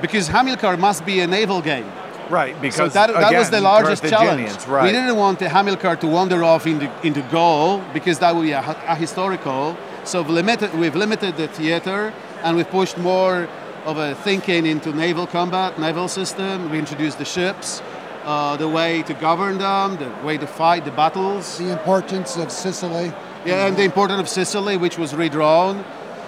because 0.00 0.28
Hamilcar 0.28 0.76
must 0.78 1.04
be 1.04 1.20
a 1.20 1.26
naval 1.26 1.60
game. 1.60 1.90
Right, 2.30 2.54
So 2.54 2.60
because 2.62 2.92
that, 2.94 3.12
that 3.12 3.34
was 3.34 3.50
the 3.50 3.60
largest 3.60 4.04
challenge. 4.04 4.66
Right. 4.66 4.84
We 4.84 4.92
didn't 4.92 5.16
want 5.16 5.38
the 5.38 5.48
Hamilcar 5.48 6.00
to 6.00 6.06
wander 6.06 6.42
off 6.42 6.66
into, 6.66 6.90
into 7.06 7.20
Gaul 7.30 7.84
because 7.92 8.20
that 8.20 8.34
would 8.34 8.42
be 8.42 8.52
a, 8.52 8.60
a 8.60 8.94
historical. 8.94 9.76
So 10.04 10.22
we've 10.22 10.30
limited, 10.30 10.74
we've 10.74 10.96
limited 10.96 11.36
the 11.36 11.48
theater 11.48 12.14
and 12.42 12.56
we've 12.56 12.70
pushed 12.70 12.96
more 12.96 13.48
of 13.84 13.98
a 13.98 14.14
thinking 14.14 14.64
into 14.64 14.92
naval 14.92 15.26
combat, 15.26 15.78
naval 15.78 16.08
system. 16.08 16.70
We 16.70 16.78
introduced 16.78 17.18
the 17.18 17.26
ships, 17.26 17.82
uh, 18.24 18.56
the 18.56 18.68
way 18.68 19.02
to 19.02 19.14
govern 19.14 19.58
them, 19.58 19.98
the 19.98 20.10
way 20.24 20.38
to 20.38 20.46
fight 20.46 20.84
the 20.84 20.92
battles. 20.92 21.58
The 21.58 21.70
importance 21.70 22.36
of 22.36 22.50
Sicily. 22.50 23.12
Yeah, 23.44 23.66
and 23.66 23.76
the 23.76 23.82
importance 23.82 24.20
of 24.20 24.28
Sicily, 24.28 24.76
which 24.76 24.96
was 24.96 25.14
redrawn. 25.14 25.84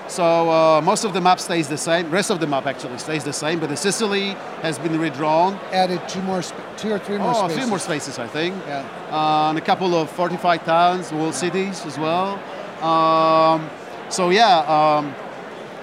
So 0.06 0.50
uh, 0.50 0.80
most 0.82 1.04
of 1.04 1.14
the 1.14 1.20
map 1.20 1.40
stays 1.40 1.66
the 1.68 1.78
same. 1.78 2.10
Rest 2.10 2.30
of 2.30 2.38
the 2.38 2.46
map 2.46 2.66
actually 2.66 2.98
stays 2.98 3.24
the 3.24 3.32
same, 3.32 3.58
but 3.58 3.68
the 3.70 3.76
Sicily 3.76 4.28
has 4.62 4.78
been 4.78 4.98
redrawn. 5.00 5.54
Added 5.72 6.06
two 6.08 6.20
more, 6.22 6.42
sp- 6.44 6.60
two 6.76 6.92
or 6.92 6.98
three 6.98 7.16
more 7.18 7.28
Oh, 7.34 7.46
a 7.46 7.48
spaces. 7.48 7.58
few 7.58 7.66
more 7.68 7.78
spaces, 7.78 8.18
I 8.18 8.26
think. 8.26 8.54
Yeah. 8.66 8.84
Uh, 9.10 9.48
and 9.50 9.58
a 9.58 9.62
couple 9.62 9.94
of 9.94 10.10
fortified 10.10 10.64
towns, 10.66 11.10
walled 11.10 11.34
cities 11.34 11.84
as 11.86 11.98
well. 11.98 12.38
Um, 12.82 13.68
so 14.10 14.28
yeah, 14.30 14.58
um, 14.68 15.14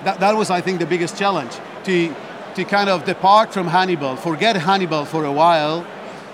that, 0.03 0.19
that 0.19 0.35
was, 0.35 0.51
I 0.51 0.61
think, 0.61 0.79
the 0.79 0.85
biggest 0.85 1.17
challenge 1.17 1.53
to 1.85 2.15
to 2.55 2.65
kind 2.65 2.89
of 2.89 3.05
depart 3.05 3.53
from 3.53 3.65
Hannibal, 3.65 4.17
forget 4.17 4.57
Hannibal 4.57 5.05
for 5.05 5.23
a 5.23 5.31
while, 5.31 5.85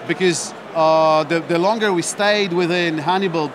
because 0.07 0.51
uh, 0.75 1.23
the 1.23 1.39
the 1.41 1.57
longer 1.59 1.93
we 1.93 2.01
stayed 2.01 2.51
within 2.53 2.97
Hannibal 2.97 3.51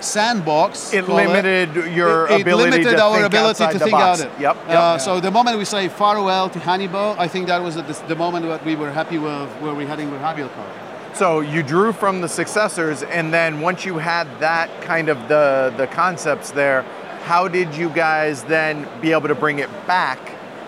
sandbox, 0.00 0.92
It 0.92 1.08
limited 1.08 1.74
your 1.94 2.26
it, 2.28 2.32
it 2.32 2.40
ability 2.42 2.70
limited 2.70 2.96
to 2.96 3.02
our 3.02 3.14
think 3.14 3.26
ability 3.26 3.48
outside 3.64 3.72
to 3.72 3.78
the 3.78 3.84
think 3.84 3.96
box. 3.96 4.20
out 4.20 4.26
it. 4.26 4.40
Yep, 4.40 4.56
yep. 4.68 4.78
Uh, 4.78 4.98
So 4.98 5.20
the 5.20 5.30
moment 5.30 5.58
we 5.58 5.64
say 5.64 5.88
farewell 5.88 6.48
to 6.50 6.58
Hannibal, 6.58 7.16
I 7.18 7.28
think 7.28 7.46
that 7.48 7.62
was 7.62 7.74
the, 7.76 7.82
the 8.08 8.16
moment 8.16 8.46
that 8.46 8.64
we 8.64 8.76
were 8.76 8.90
happy 8.90 9.18
with 9.18 9.48
where 9.60 9.74
we're 9.74 9.86
heading 9.86 10.10
with 10.10 10.20
Hamilcar. 10.20 10.66
So 11.14 11.40
you 11.40 11.62
drew 11.62 11.92
from 11.92 12.20
the 12.20 12.28
successors, 12.28 13.02
and 13.02 13.32
then 13.32 13.60
once 13.62 13.86
you 13.86 13.96
had 13.98 14.26
that 14.40 14.68
kind 14.82 15.08
of 15.08 15.16
the 15.28 15.72
the 15.76 15.86
concepts 15.86 16.50
there, 16.50 16.82
how 17.24 17.48
did 17.48 17.74
you 17.74 17.88
guys 17.88 18.42
then 18.44 18.86
be 19.00 19.12
able 19.12 19.28
to 19.28 19.34
bring 19.34 19.58
it 19.58 19.70
back 19.86 20.18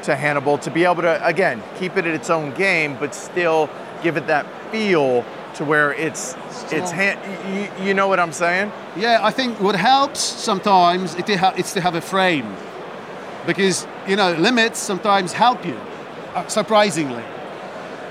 to 0.05 0.17
Hannibal 0.17 0.57
to 0.59 0.71
be 0.71 0.85
able 0.85 1.03
to 1.03 1.27
again 1.27 1.63
keep 1.79 1.97
it 1.99 2.07
at 2.07 2.15
its 2.15 2.31
own 2.31 2.55
game, 2.55 2.97
but 2.99 3.15
still 3.15 3.69
give 4.03 4.17
it 4.17 4.27
that 4.29 4.47
feel 4.73 5.23
to 5.55 5.65
where 5.65 5.93
it's 5.93 6.37
it's 6.71 6.91
han- 6.91 7.19
you, 7.55 7.87
you 7.87 7.95
know 7.95 8.09
what 8.09 8.21
I'm 8.21 8.33
saying? 8.33 8.71
Yeah, 8.97 9.21
I 9.23 9.31
think 9.31 9.61
what 9.61 9.75
helps 9.75 10.21
sometimes 10.21 11.15
it 11.15 11.27
to 11.27 11.53
it's 11.57 11.73
to 11.75 11.81
have 11.81 11.95
a 11.95 12.01
frame, 12.01 12.55
because 13.47 13.87
you 14.07 14.17
know 14.17 14.33
limits 14.33 14.79
sometimes 14.79 15.33
help 15.33 15.65
you, 15.65 15.79
uh, 16.35 16.47
surprisingly, 16.49 17.25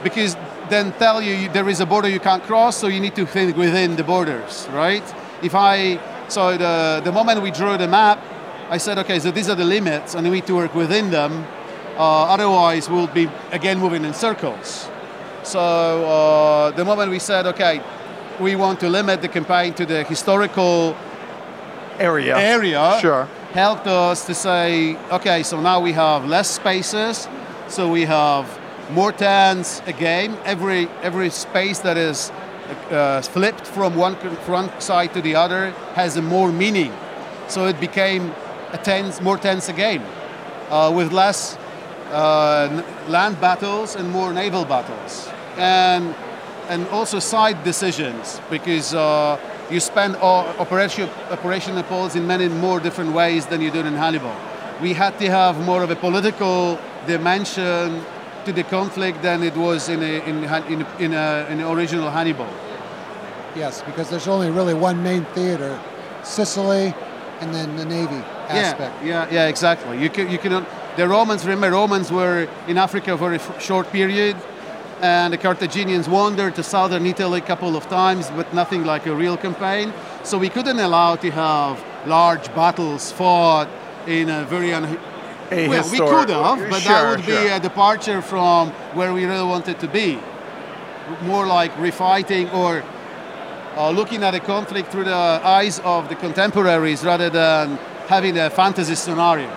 because 0.04 0.36
then 0.70 0.92
tell 0.94 1.22
you 1.22 1.50
there 1.50 1.70
is 1.70 1.80
a 1.80 1.86
border 1.86 2.10
you 2.10 2.20
can't 2.20 2.44
cross, 2.44 2.76
so 2.78 2.88
you 2.88 3.00
need 3.00 3.16
to 3.16 3.26
think 3.26 3.56
within 3.56 3.96
the 3.96 4.04
borders, 4.04 4.68
right? 4.74 5.04
If 5.42 5.54
I 5.56 6.00
so 6.28 6.58
the 6.58 7.02
the 7.04 7.12
moment 7.12 7.42
we 7.42 7.52
drew 7.52 7.78
the 7.78 7.88
map, 7.88 8.20
I 8.70 8.78
said 8.80 8.98
okay, 8.98 9.20
so 9.20 9.32
these 9.32 9.50
are 9.50 9.56
the 9.56 9.66
limits, 9.66 10.16
and 10.16 10.24
we 10.28 10.34
need 10.38 10.48
to 10.48 10.56
work 10.56 10.76
within 10.76 11.12
them. 11.12 11.46
Uh, 11.98 12.34
otherwise, 12.34 12.90
we'll 12.90 13.08
be 13.08 13.30
again 13.52 13.80
moving 13.80 14.06
in 14.06 14.14
circles. 14.14 14.90
So 15.48 15.60
uh, 15.60 16.72
the 16.72 16.84
moment 16.84 17.10
we 17.10 17.20
said 17.20 17.46
okay, 17.48 17.82
we 18.40 18.56
want 18.56 18.80
to 18.82 18.90
limit 18.90 19.22
the 19.22 19.30
campaign 19.30 19.74
to 19.76 19.86
the 19.86 20.04
historical 20.04 20.96
Area. 22.00 22.38
area 22.38 22.98
Sure. 23.02 23.28
helped 23.54 23.88
us 23.88 24.26
to 24.28 24.34
say, 24.34 24.96
okay, 25.12 25.42
so 25.44 25.60
now 25.60 25.80
we 25.80 25.94
have 25.94 26.26
less 26.26 26.48
spaces, 26.48 27.28
so 27.68 27.90
we 27.90 28.06
have 28.06 28.46
more 28.92 29.12
turns 29.12 29.82
a 29.88 29.94
game. 29.94 30.38
Every 30.46 30.88
every 31.02 31.30
space 31.30 31.80
that 31.80 31.98
is 31.98 32.32
uh, 32.92 33.22
flipped 33.22 33.66
from 33.66 33.96
one 33.96 34.16
front 34.46 34.72
side 34.82 35.14
to 35.14 35.22
the 35.22 35.36
other 35.36 35.72
has 35.96 36.18
a 36.18 36.22
more 36.22 36.52
meaning. 36.52 36.92
So 37.48 37.66
it 37.68 37.80
became 37.80 38.34
a 38.74 38.78
tense, 38.78 39.22
more 39.22 39.38
tense 39.38 39.70
a 39.70 39.74
game, 39.74 40.04
uh, 40.70 40.92
with 40.96 41.12
less 41.14 41.58
uh, 42.12 42.68
n- 42.72 43.12
land 43.12 43.40
battles 43.42 43.96
and 43.96 44.12
more 44.12 44.34
naval 44.34 44.66
battles, 44.66 45.30
and 45.58 46.16
and 46.70 46.88
also 46.90 47.20
side 47.20 47.64
decisions 47.64 48.42
because 48.50 48.94
uh, 48.94 49.40
you 49.72 49.80
spend 49.80 50.16
operation 50.18 51.10
operational 51.32 51.84
poles 51.84 52.16
in 52.16 52.28
many 52.28 52.48
more 52.50 52.80
different 52.80 53.14
ways 53.14 53.46
than 53.46 53.62
you 53.62 53.72
do 53.72 53.80
in 53.80 53.94
Hannibal. 53.94 54.36
We 54.82 54.94
had 54.94 55.18
to 55.20 55.30
have 55.30 55.60
more 55.66 55.82
of 55.84 55.90
a 55.90 55.96
political 55.96 56.78
dimension 57.08 58.04
to 58.46 58.54
the 58.54 58.64
conflict 58.64 59.22
than 59.22 59.44
it 59.44 59.56
was 59.56 59.90
in 59.90 60.02
a, 60.02 60.24
in 60.30 60.44
in, 60.44 60.86
in, 61.00 61.14
a, 61.14 61.48
in 61.50 61.58
the 61.60 61.72
original 61.72 62.10
Hannibal. 62.10 62.48
Yes, 63.56 63.82
because 63.82 64.10
there's 64.10 64.28
only 64.28 64.50
really 64.52 64.74
one 64.74 65.02
main 65.02 65.26
theater, 65.34 65.80
Sicily, 66.24 66.94
and 67.40 67.54
then 67.54 67.76
the 67.76 67.86
Navy 67.86 68.24
aspect. 68.50 69.04
Yeah, 69.04 69.26
yeah, 69.26 69.34
yeah, 69.34 69.48
exactly. 69.48 70.02
You 70.02 70.10
can, 70.10 70.30
you 70.30 70.38
can, 70.38 70.66
the 70.96 71.08
Romans, 71.08 71.44
remember, 71.46 71.72
Romans 71.72 72.12
were 72.12 72.48
in 72.68 72.78
Africa 72.78 73.18
for 73.18 73.32
a 73.34 73.36
f- 73.36 73.62
short 73.62 73.92
period, 73.92 74.36
and 75.02 75.34
the 75.34 75.38
Carthaginians 75.38 76.10
wandered 76.10 76.56
to 76.56 76.64
southern 76.64 77.06
Italy 77.06 77.40
a 77.40 77.44
couple 77.44 77.76
of 77.76 77.88
times, 77.90 78.30
but 78.36 78.54
nothing 78.54 78.84
like 78.86 79.06
a 79.06 79.14
real 79.14 79.38
campaign. 79.38 79.94
So 80.24 80.38
we 80.38 80.50
couldn't 80.50 80.80
allow 80.80 81.16
to 81.18 81.32
have 81.32 81.84
large 82.06 82.54
battles 82.56 83.12
fought 83.12 83.68
in 84.08 84.30
a 84.30 84.46
very 84.46 84.74
un- 84.74 84.98
A 85.52 85.68
well, 85.70 85.90
we 85.92 86.00
could 86.00 86.30
have, 86.30 86.60
but 86.70 86.84
that 86.84 87.02
Sure, 87.02 87.10
would 87.16 87.26
be 87.26 87.48
a 87.48 87.60
departure 87.60 88.22
from 88.22 88.72
where 88.94 89.14
we 89.14 89.26
really 89.26 89.48
wanted 89.48 89.80
to 89.80 89.88
be. 89.88 90.20
More 91.24 91.46
like 91.46 91.72
refighting 91.76 92.54
or 92.54 92.84
uh, 93.78 93.90
looking 93.92 94.24
at 94.24 94.34
a 94.36 94.40
conflict 94.40 94.92
through 94.92 95.06
the 95.06 95.14
eyes 95.44 95.80
of 95.86 96.10
the 96.10 96.16
contemporaries 96.16 97.04
rather 97.06 97.30
than 97.30 97.78
having 98.08 98.38
a 98.38 98.50
fantasy 98.50 98.96
scenario. 98.96 99.50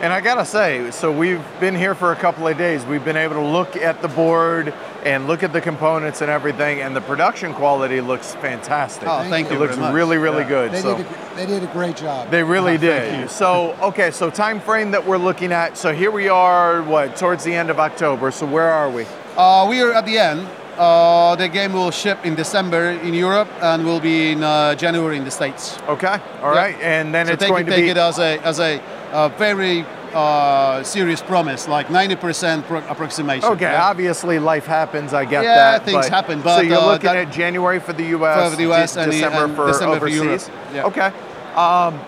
And 0.00 0.12
I 0.12 0.20
gotta 0.20 0.44
say, 0.44 0.92
so 0.92 1.10
we've 1.10 1.42
been 1.58 1.74
here 1.74 1.92
for 1.92 2.12
a 2.12 2.16
couple 2.16 2.46
of 2.46 2.56
days. 2.56 2.84
We've 2.86 3.04
been 3.04 3.16
able 3.16 3.34
to 3.34 3.42
look 3.44 3.74
at 3.74 4.00
the 4.00 4.06
board 4.06 4.72
and 5.04 5.26
look 5.26 5.42
at 5.42 5.52
the 5.52 5.60
components 5.60 6.20
and 6.20 6.30
everything, 6.30 6.80
and 6.82 6.94
the 6.94 7.00
production 7.00 7.52
quality 7.52 8.00
looks 8.00 8.32
fantastic. 8.36 9.08
Oh, 9.08 9.28
thank 9.28 9.48
it 9.48 9.54
you 9.54 9.58
looks 9.58 9.74
very 9.74 9.86
much. 9.88 9.94
really, 9.94 10.16
really 10.16 10.42
Yeah. 10.42 10.48
good. 10.48 10.72
They, 10.72 10.80
so 10.82 10.96
did 10.98 11.06
a, 11.06 11.34
they 11.36 11.46
did 11.46 11.62
a 11.64 11.66
great 11.72 11.96
job. 11.96 12.30
they 12.30 12.44
really 12.44 12.74
Oh, 12.74 12.78
thank 12.78 13.12
did. 13.12 13.20
you. 13.22 13.28
So 13.28 13.74
okay, 13.82 14.12
so 14.12 14.30
time 14.30 14.60
frame 14.60 14.92
that 14.92 15.04
we're 15.04 15.18
looking 15.18 15.50
at. 15.50 15.76
So 15.76 15.92
here 15.92 16.12
we 16.12 16.28
are, 16.28 16.80
what 16.82 17.16
towards 17.16 17.42
the 17.42 17.52
end 17.54 17.68
of 17.68 17.80
October. 17.80 18.30
So 18.30 18.46
where 18.46 18.70
are 18.70 18.88
we? 18.88 19.04
Uh, 19.36 19.66
we 19.68 19.82
are 19.82 19.92
at 19.92 20.06
the 20.06 20.16
end. 20.16 20.46
Uh, 20.76 21.34
the 21.34 21.48
game 21.48 21.72
will 21.72 21.90
ship 21.90 22.24
in 22.24 22.36
December 22.36 22.90
in 22.90 23.12
Europe 23.14 23.48
and 23.60 23.84
will 23.84 23.98
be 23.98 24.30
in 24.30 24.44
uh, 24.44 24.76
January 24.76 25.16
in 25.16 25.24
the 25.24 25.30
States. 25.32 25.76
Okay, 25.88 26.20
all 26.40 26.54
Yeah. 26.54 26.60
right, 26.60 26.76
and 26.80 27.12
then 27.12 27.26
so 27.26 27.32
it's 27.32 27.42
take, 27.42 27.50
going 27.50 27.66
it, 27.66 27.70
to 27.70 27.74
take 27.76 27.84
be 27.86 27.90
it 27.90 27.96
as 27.96 28.20
a, 28.20 28.38
as 28.44 28.60
a, 28.60 28.80
uh 29.12 29.28
very 29.30 29.84
uh, 30.14 30.82
serious 30.82 31.20
promise, 31.20 31.68
like 31.68 31.88
90% 31.88 32.64
pro- 32.64 32.86
approximation. 32.88 33.48
Okay, 33.50 33.64
yeah? 33.70 33.82
obviously 33.84 34.38
life 34.38 34.66
happens. 34.66 35.12
I 35.12 35.24
get 35.24 35.42
that. 35.42 35.44
Yeah, 35.44 35.54
that. 35.72 35.84
things 35.84 36.06
but- 36.06 36.10
happen, 36.10 36.38
so 36.38 36.44
but, 36.44 36.66
you're 36.66 36.76
uh, 36.78 36.86
looking 36.86 37.10
at 37.10 37.30
January 37.32 37.80
for 37.80 37.92
the 37.92 38.04
U.S., 38.04 38.50
For 38.50 38.56
the 38.56 38.72
US 38.72 38.94
De- 38.94 39.02
and 39.02 39.12
December 39.12 39.44
and 39.44 39.56
for 39.56 39.66
December 39.66 39.98
for 39.98 40.06
overseas. 40.06 40.48
Europe, 40.48 40.74
yeah. 40.74 40.86
Okay. 40.86 41.12
Um, 41.56 42.00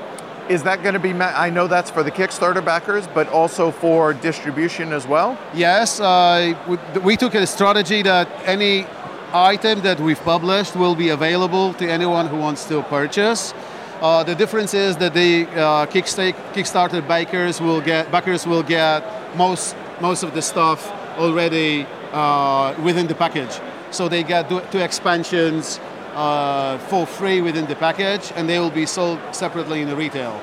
is 0.48 0.62
that 0.64 0.82
going 0.82 0.94
to 0.94 1.00
be? 1.00 1.12
Ma- 1.12 1.32
I 1.36 1.50
know 1.50 1.68
that's 1.68 1.90
for 1.90 2.02
the 2.02 2.10
Kickstarter 2.10 2.64
backers, 2.64 3.06
but 3.14 3.28
also 3.28 3.70
for 3.70 4.14
distribution 4.14 4.92
as 4.92 5.06
well. 5.06 5.38
Yes, 5.54 6.00
uh, 6.00 6.54
we, 6.66 7.00
we 7.00 7.16
took 7.16 7.34
a 7.34 7.46
strategy 7.46 8.02
that 8.02 8.28
any 8.44 8.86
item 9.32 9.80
that 9.82 10.00
we've 10.00 10.20
published 10.20 10.74
will 10.74 10.96
be 10.96 11.10
available 11.10 11.72
to 11.74 11.88
anyone 11.88 12.26
who 12.26 12.36
wants 12.36 12.64
to 12.64 12.82
purchase. 12.84 13.54
Uh, 14.00 14.24
the 14.24 14.34
difference 14.34 14.72
is 14.72 14.96
that 14.96 15.12
the 15.12 15.46
uh, 15.48 15.84
Kicksta- 15.84 16.32
Kickstarter 16.54 17.06
backers 17.06 17.60
will 17.60 17.82
get 17.82 18.10
backers 18.10 18.46
will 18.46 18.62
get 18.62 19.04
most 19.36 19.76
most 20.00 20.22
of 20.22 20.32
the 20.32 20.40
stuff 20.40 20.90
already 21.18 21.86
uh, 22.12 22.74
within 22.82 23.06
the 23.06 23.14
package. 23.14 23.60
So 23.90 24.08
they 24.08 24.22
get 24.22 24.48
two, 24.48 24.62
two 24.70 24.78
expansions 24.78 25.78
uh, 26.14 26.78
for 26.88 27.06
free 27.06 27.42
within 27.42 27.66
the 27.66 27.76
package, 27.76 28.32
and 28.36 28.48
they 28.48 28.58
will 28.58 28.70
be 28.70 28.86
sold 28.86 29.18
separately 29.32 29.82
in 29.82 29.88
the 29.88 29.96
retail. 29.96 30.40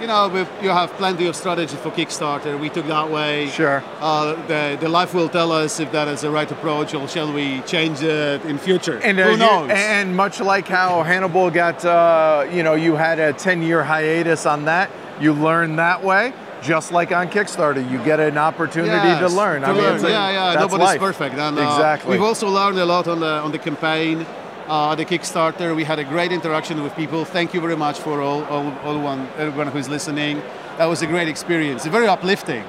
You 0.00 0.06
know, 0.06 0.46
you 0.62 0.68
have 0.68 0.90
plenty 0.92 1.26
of 1.26 1.34
strategy 1.34 1.76
for 1.76 1.90
Kickstarter. 1.90 2.58
We 2.58 2.68
took 2.68 2.86
that 2.86 3.10
way. 3.10 3.48
Sure. 3.48 3.82
Uh, 4.00 4.34
the, 4.46 4.78
the 4.80 4.88
life 4.88 5.12
will 5.12 5.28
tell 5.28 5.50
us 5.50 5.80
if 5.80 5.90
that 5.90 6.06
is 6.06 6.20
the 6.20 6.30
right 6.30 6.50
approach, 6.50 6.94
or 6.94 7.08
shall 7.08 7.32
we 7.32 7.60
change 7.62 8.00
it 8.02 8.44
in 8.44 8.58
future? 8.58 8.98
And 9.02 9.18
uh, 9.18 9.24
Who 9.24 9.30
you- 9.32 9.36
knows? 9.38 9.70
and 9.72 10.16
much 10.16 10.40
like 10.40 10.68
how 10.68 11.02
Hannibal 11.02 11.50
got, 11.50 11.84
uh, 11.84 12.46
you 12.52 12.62
know, 12.62 12.74
you 12.74 12.94
had 12.94 13.18
a 13.18 13.32
10-year 13.32 13.82
hiatus 13.82 14.46
on 14.46 14.66
that. 14.66 14.88
You 15.20 15.32
learn 15.32 15.76
that 15.76 16.04
way. 16.04 16.32
Just 16.62 16.90
like 16.90 17.12
on 17.12 17.28
Kickstarter, 17.28 17.88
you 17.88 17.98
get 18.04 18.18
an 18.20 18.36
opportunity 18.36 19.18
to 19.20 19.28
learn. 19.28 19.62
To 19.62 19.68
I 19.68 19.72
mean, 19.72 19.82
learn. 19.82 20.04
a- 20.04 20.08
yeah, 20.08 20.30
yeah. 20.52 20.60
Nobody's 20.60 20.86
life. 20.86 21.00
perfect. 21.00 21.36
And, 21.36 21.56
uh, 21.58 21.62
exactly. 21.62 22.10
We've 22.12 22.22
also 22.22 22.48
learned 22.48 22.78
a 22.78 22.84
lot 22.84 23.06
on 23.06 23.20
the 23.20 23.26
on 23.46 23.52
the 23.52 23.58
campaign, 23.58 24.26
uh, 24.68 24.94
the 24.94 25.04
Kickstarter. 25.04 25.74
We 25.74 25.84
had 25.84 25.98
a 25.98 26.04
great 26.04 26.32
interaction 26.32 26.82
with 26.82 26.94
people. 26.94 27.24
Thank 27.24 27.54
you 27.54 27.60
very 27.60 27.76
much 27.76 27.98
for 27.98 28.20
all, 28.20 28.44
all, 28.44 28.72
all 28.84 28.98
one, 29.00 29.28
everyone 29.36 29.68
who's 29.68 29.88
listening. 29.88 30.42
That 30.76 30.86
was 30.86 31.02
a 31.02 31.06
great 31.06 31.28
experience. 31.28 31.86
Very 31.86 32.06
uplifting. 32.06 32.64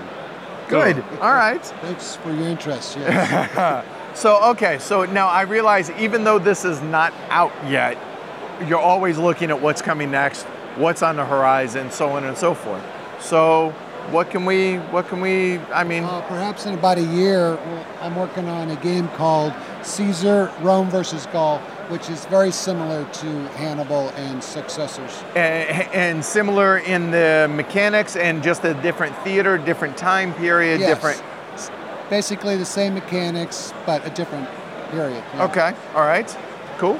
Good. 0.67 1.03
All 1.21 1.33
right. 1.33 1.63
Thanks 1.81 2.15
for 2.17 2.31
your 2.31 2.47
interest. 2.47 2.97
Yes. 2.97 3.85
So 4.15 4.43
okay, 4.51 4.79
so 4.79 5.05
now 5.05 5.27
I 5.27 5.43
realize 5.43 5.91
even 5.91 6.23
though 6.23 6.39
this 6.39 6.65
is 6.65 6.81
not 6.81 7.13
out 7.29 7.53
yet, 7.69 7.95
you're 8.67 8.79
always 8.79 9.17
looking 9.17 9.49
at 9.49 9.61
what's 9.61 9.81
coming 9.81 10.11
next, 10.11 10.43
what's 10.75 11.03
on 11.03 11.15
the 11.15 11.23
horizon, 11.25 11.89
so 11.91 12.09
on 12.09 12.25
and 12.25 12.35
so 12.35 12.53
forth. 12.53 12.83
So 13.21 13.69
what 14.09 14.29
can 14.31 14.45
we 14.45 14.77
what 14.91 15.07
can 15.07 15.21
we 15.21 15.59
I 15.71 15.83
mean 15.83 16.03
Uh, 16.03 16.21
perhaps 16.21 16.65
in 16.65 16.73
about 16.73 16.97
a 16.97 17.03
year, 17.03 17.57
I'm 18.01 18.15
working 18.15 18.49
on 18.49 18.71
a 18.71 18.75
game 18.77 19.07
called 19.09 19.53
Caesar 19.83 20.51
Rome 20.61 20.89
versus 20.89 21.27
Gaul, 21.27 21.61
which 21.89 22.09
is 22.09 22.25
very 22.25 22.51
similar 22.51 23.03
to 23.11 23.27
Hannibal 23.57 24.09
and 24.15 24.43
successors. 24.43 25.23
a- 25.35 25.39
and 25.93 26.23
similar 26.23 26.77
in 26.77 27.11
the 27.11 27.49
mechanics 27.53 28.15
and 28.15 28.41
just 28.43 28.63
a 28.63 28.73
different 28.75 29.15
theater, 29.23 29.57
different 29.57 29.97
time 29.97 30.33
period, 30.35 30.79
Yes. 30.79 30.89
different 30.89 31.21
Basically 32.09 32.57
the 32.57 32.65
same 32.65 32.95
mechanics, 32.95 33.71
but 33.85 34.03
a 34.05 34.09
different 34.09 34.47
period. 34.91 35.23
yeah. 35.35 35.43
Okay. 35.43 35.73
All 35.93 36.01
right. 36.05 36.27
Cool. 36.79 36.99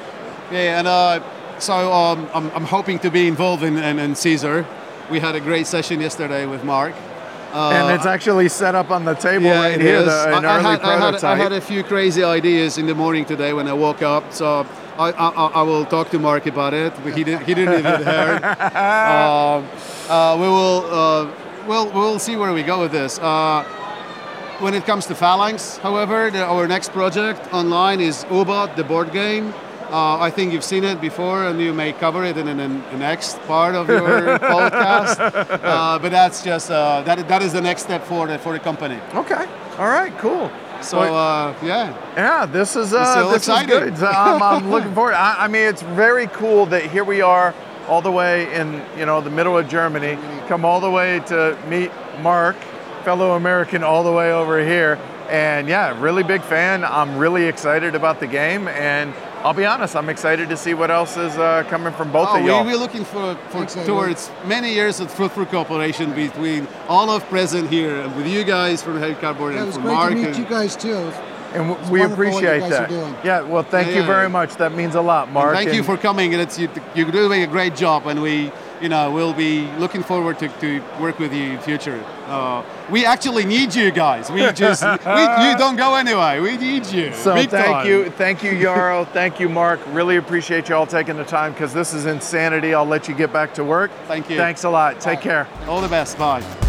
Yeah, 0.52 0.78
and 0.78 0.88
uh, 0.88 1.20
so 1.58 1.92
um, 1.92 2.30
I'm, 2.34 2.52
I'm 2.52 2.64
hoping 2.66 3.00
to 3.00 3.10
be 3.10 3.28
involved 3.28 3.64
in, 3.64 3.76
in, 3.78 3.98
in 3.98 4.14
Caesar. 4.16 4.68
We 5.10 5.20
had 5.20 5.34
a 5.34 5.40
great 5.40 5.66
session 5.66 6.00
yesterday 6.00 6.46
with 6.46 6.64
Mark. 6.64 6.94
Uh, 7.52 7.72
and 7.72 7.96
it's 7.96 8.06
actually 8.06 8.50
set 8.50 8.76
up 8.76 8.92
on 8.92 9.06
the 9.06 9.16
table 9.16 9.46
yeah, 9.46 9.60
right 9.60 9.74
it 9.74 9.82
here, 9.82 9.96
is. 9.96 10.06
the, 10.06 10.38
an 10.38 10.46
I, 10.46 10.50
I 10.50 10.56
early 10.58 10.64
had, 10.64 10.82
I, 10.82 10.92
had, 10.92 11.00
prototype. 11.00 11.24
I 11.24 11.36
had 11.36 11.54
a 11.54 11.62
few 11.62 11.84
crazy 11.84 12.24
ideas 12.24 12.78
in 12.78 12.86
the 12.86 12.94
morning 12.94 13.26
today 13.26 13.54
when 13.54 13.68
I 13.68 13.74
woke 13.74 14.04
up, 14.04 14.32
so 14.32 14.64
I, 15.00 15.12
I, 15.12 15.30
I 15.30 15.62
will 15.64 15.86
talk 15.86 16.10
to 16.10 16.20
Mark 16.20 16.46
about 16.46 16.74
it. 16.74 16.92
He 17.16 17.24
didn't. 17.24 17.46
He 17.46 17.54
didn't 17.54 17.80
even 17.80 18.04
hear. 18.04 18.40
Um, 18.80 19.68
uh, 20.10 20.36
we 20.42 20.48
will. 20.48 20.86
Uh, 20.90 21.32
we'll 21.68 21.90
we'll 21.92 22.20
see 22.20 22.36
where 22.36 22.54
we 22.54 22.64
go 22.64 22.80
with 22.82 22.92
this. 22.92 23.18
Uh, 23.20 23.64
when 24.60 24.74
it 24.74 24.86
comes 24.86 25.06
to 25.06 25.16
Phalanx, 25.16 25.78
however, 25.78 26.30
the, 26.30 26.44
our 26.44 26.68
next 26.68 26.92
project 26.92 27.42
online 27.54 28.02
is 28.02 28.26
Obot, 28.26 28.76
the 28.76 28.84
board 28.84 29.12
game. 29.14 29.54
Uh, 29.90 30.20
I 30.20 30.30
think 30.30 30.52
you've 30.54 30.64
seen 30.66 30.84
it 30.84 31.00
before, 31.02 31.46
and 31.48 31.60
you 31.62 31.74
may 31.74 31.94
cover 31.94 32.24
it 32.24 32.38
in 32.38 32.46
the 32.58 32.68
next 32.98 33.40
part 33.48 33.74
of 33.76 33.88
your 33.88 34.38
podcast. 34.56 35.18
Uh, 35.20 35.98
but 36.00 36.10
that's 36.12 36.44
just 36.44 36.70
uh, 36.70 37.02
that. 37.04 37.28
That 37.28 37.42
is 37.42 37.54
the 37.54 37.62
next 37.62 37.84
step 37.84 38.04
for 38.04 38.28
the 38.28 38.38
for 38.38 38.54
the 38.54 38.60
company. 38.60 39.00
okay. 39.16 39.46
All 39.78 39.88
right. 39.88 40.14
Cool. 40.20 40.52
So 40.82 41.00
uh, 41.00 41.56
yeah, 41.64 41.94
Yeah, 42.16 42.46
this 42.46 42.76
is 42.76 42.94
uh, 42.94 43.32
this 43.32 43.48
is 43.48 43.66
good. 43.66 43.94
I'm, 44.04 44.42
I'm 44.42 44.72
looking 44.72 44.94
forward. 44.94 45.14
I, 45.14 45.46
I 45.46 45.48
mean, 45.48 45.64
it's 45.64 45.82
very 45.82 46.28
cool 46.28 46.66
that 46.68 46.90
here 46.90 47.04
we 47.04 47.22
are, 47.22 47.54
all 47.88 48.02
the 48.02 48.12
way 48.12 48.54
in 48.54 48.82
you 48.98 49.06
know 49.06 49.22
the 49.22 49.30
middle 49.30 49.58
of 49.58 49.68
Germany, 49.68 50.18
come 50.48 50.64
all 50.66 50.80
the 50.80 50.90
way 50.90 51.20
to 51.28 51.58
meet 51.68 51.92
Mark, 52.22 52.56
fellow 53.04 53.36
American, 53.36 53.84
all 53.84 54.04
the 54.04 54.12
way 54.12 54.32
over 54.32 54.64
here. 54.64 55.00
And 55.30 55.68
yeah, 55.68 56.00
really 56.02 56.24
big 56.24 56.42
fan. 56.42 56.84
I'm 56.84 57.18
really 57.18 57.46
excited 57.46 57.94
about 57.94 58.20
the 58.20 58.28
game, 58.28 58.68
and 58.68 59.14
I'll 59.42 59.54
be 59.54 59.66
honest, 59.66 59.96
I'm 59.96 60.10
excited 60.10 60.50
to 60.50 60.58
see 60.58 60.74
what 60.74 60.92
else 60.92 61.16
is 61.16 61.38
uh, 61.38 61.64
coming 61.70 61.94
from 61.94 62.12
both 62.12 62.28
oh, 62.32 62.40
of 62.40 62.46
y'all. 62.46 62.66
we, 62.66 62.74
we're 62.74 62.78
looking 62.78 63.06
for, 63.06 63.36
for 63.50 63.66
Thanks, 63.66 63.76
towards 63.86 64.30
many 64.46 64.74
years 64.74 65.00
of 65.00 65.10
fruitful 65.10 65.46
cooperation 65.46 66.14
between 66.14 66.68
all 66.90 67.10
of 67.10 67.24
present 67.30 67.70
here 67.70 68.02
and 68.02 68.14
with 68.18 68.28
you 68.28 68.44
guys 68.44 68.84
from 68.84 69.00
Heavy 69.00 69.16
Cardboard 69.16 69.54
Yeah, 69.54 69.64
it 69.64 69.66
was 69.68 69.76
from 69.76 69.84
great 69.84 69.94
Mark. 69.94 70.10
to 70.12 70.16
meet 70.18 70.28
and- 70.28 70.38
you 70.38 70.46
guys 70.46 70.76
too. 70.76 70.94
and 70.94 71.70
w- 71.70 71.78
It's 71.80 71.90
we 71.90 72.00
wonderful 72.02 72.26
what 72.26 72.44
you 72.44 72.50
appreciate 72.50 72.60
guys 72.60 72.72
are 72.74 72.76
that. 72.82 72.90
doing. 72.90 73.16
Yeah, 73.24 73.42
well, 73.42 73.64
thank 73.64 73.88
Yeah, 73.88 73.94
you 73.94 74.00
yeah. 74.02 74.08
very 74.08 74.30
much. 74.30 74.56
That 74.58 74.74
means 74.76 74.96
a 74.96 75.02
lot, 75.02 75.32
Mark. 75.32 75.56
Thank 75.56 75.74
you 75.74 75.84
for 75.84 75.96
coming. 75.96 76.34
And 76.34 76.42
it's 76.42 76.60
you, 76.60 76.68
you're 76.94 77.10
doing 77.10 77.42
a 77.42 77.48
great 77.48 77.78
job, 77.78 78.08
and 78.08 78.22
we, 78.22 78.52
you 78.82 78.90
know, 78.90 79.12
we'll 79.12 79.34
be 79.34 79.68
looking 79.78 80.04
forward 80.04 80.40
to, 80.40 80.48
to 80.60 80.82
work 81.00 81.20
with 81.20 81.34
you 81.34 81.44
in 81.44 81.60
future. 81.60 82.04
Uh, 82.26 82.64
we 82.90 83.06
actually 83.06 83.46
need 83.46 83.74
you 83.74 83.92
guys. 83.92 84.32
We 84.32 84.40
just, 84.54 84.84
we, 84.84 84.92
you 84.92 85.58
don't 85.58 85.76
go 85.76 85.96
anyway. 85.96 86.40
We 86.40 86.58
need 86.58 86.86
you. 86.88 87.14
So 87.14 87.36
Big 87.36 87.50
thank 87.50 87.68
time. 87.68 87.88
you, 87.88 88.10
thank 88.12 88.44
you, 88.44 88.52
Jaro. 88.52 89.08
thank 89.14 89.40
you, 89.40 89.50
Mark. 89.50 89.80
Really 89.88 90.18
appreciate 90.18 90.70
you 90.70 90.76
all 90.76 90.88
taking 90.88 91.18
the 91.18 91.26
time 91.26 91.54
because 91.54 91.74
this 91.74 91.94
is 91.94 92.06
insanity. 92.06 92.74
I'll 92.74 92.86
let 92.86 93.08
you 93.08 93.16
get 93.16 93.34
back 93.34 93.54
to 93.56 93.64
work. 93.64 93.92
Thank 94.08 94.30
you. 94.30 94.38
Thanks 94.38 94.64
a 94.64 94.70
lot. 94.70 95.00
Take 95.00 95.22
care. 95.22 95.48
All 95.68 95.82
the 95.82 95.90
best. 95.90 96.18
Bye. 96.18 96.69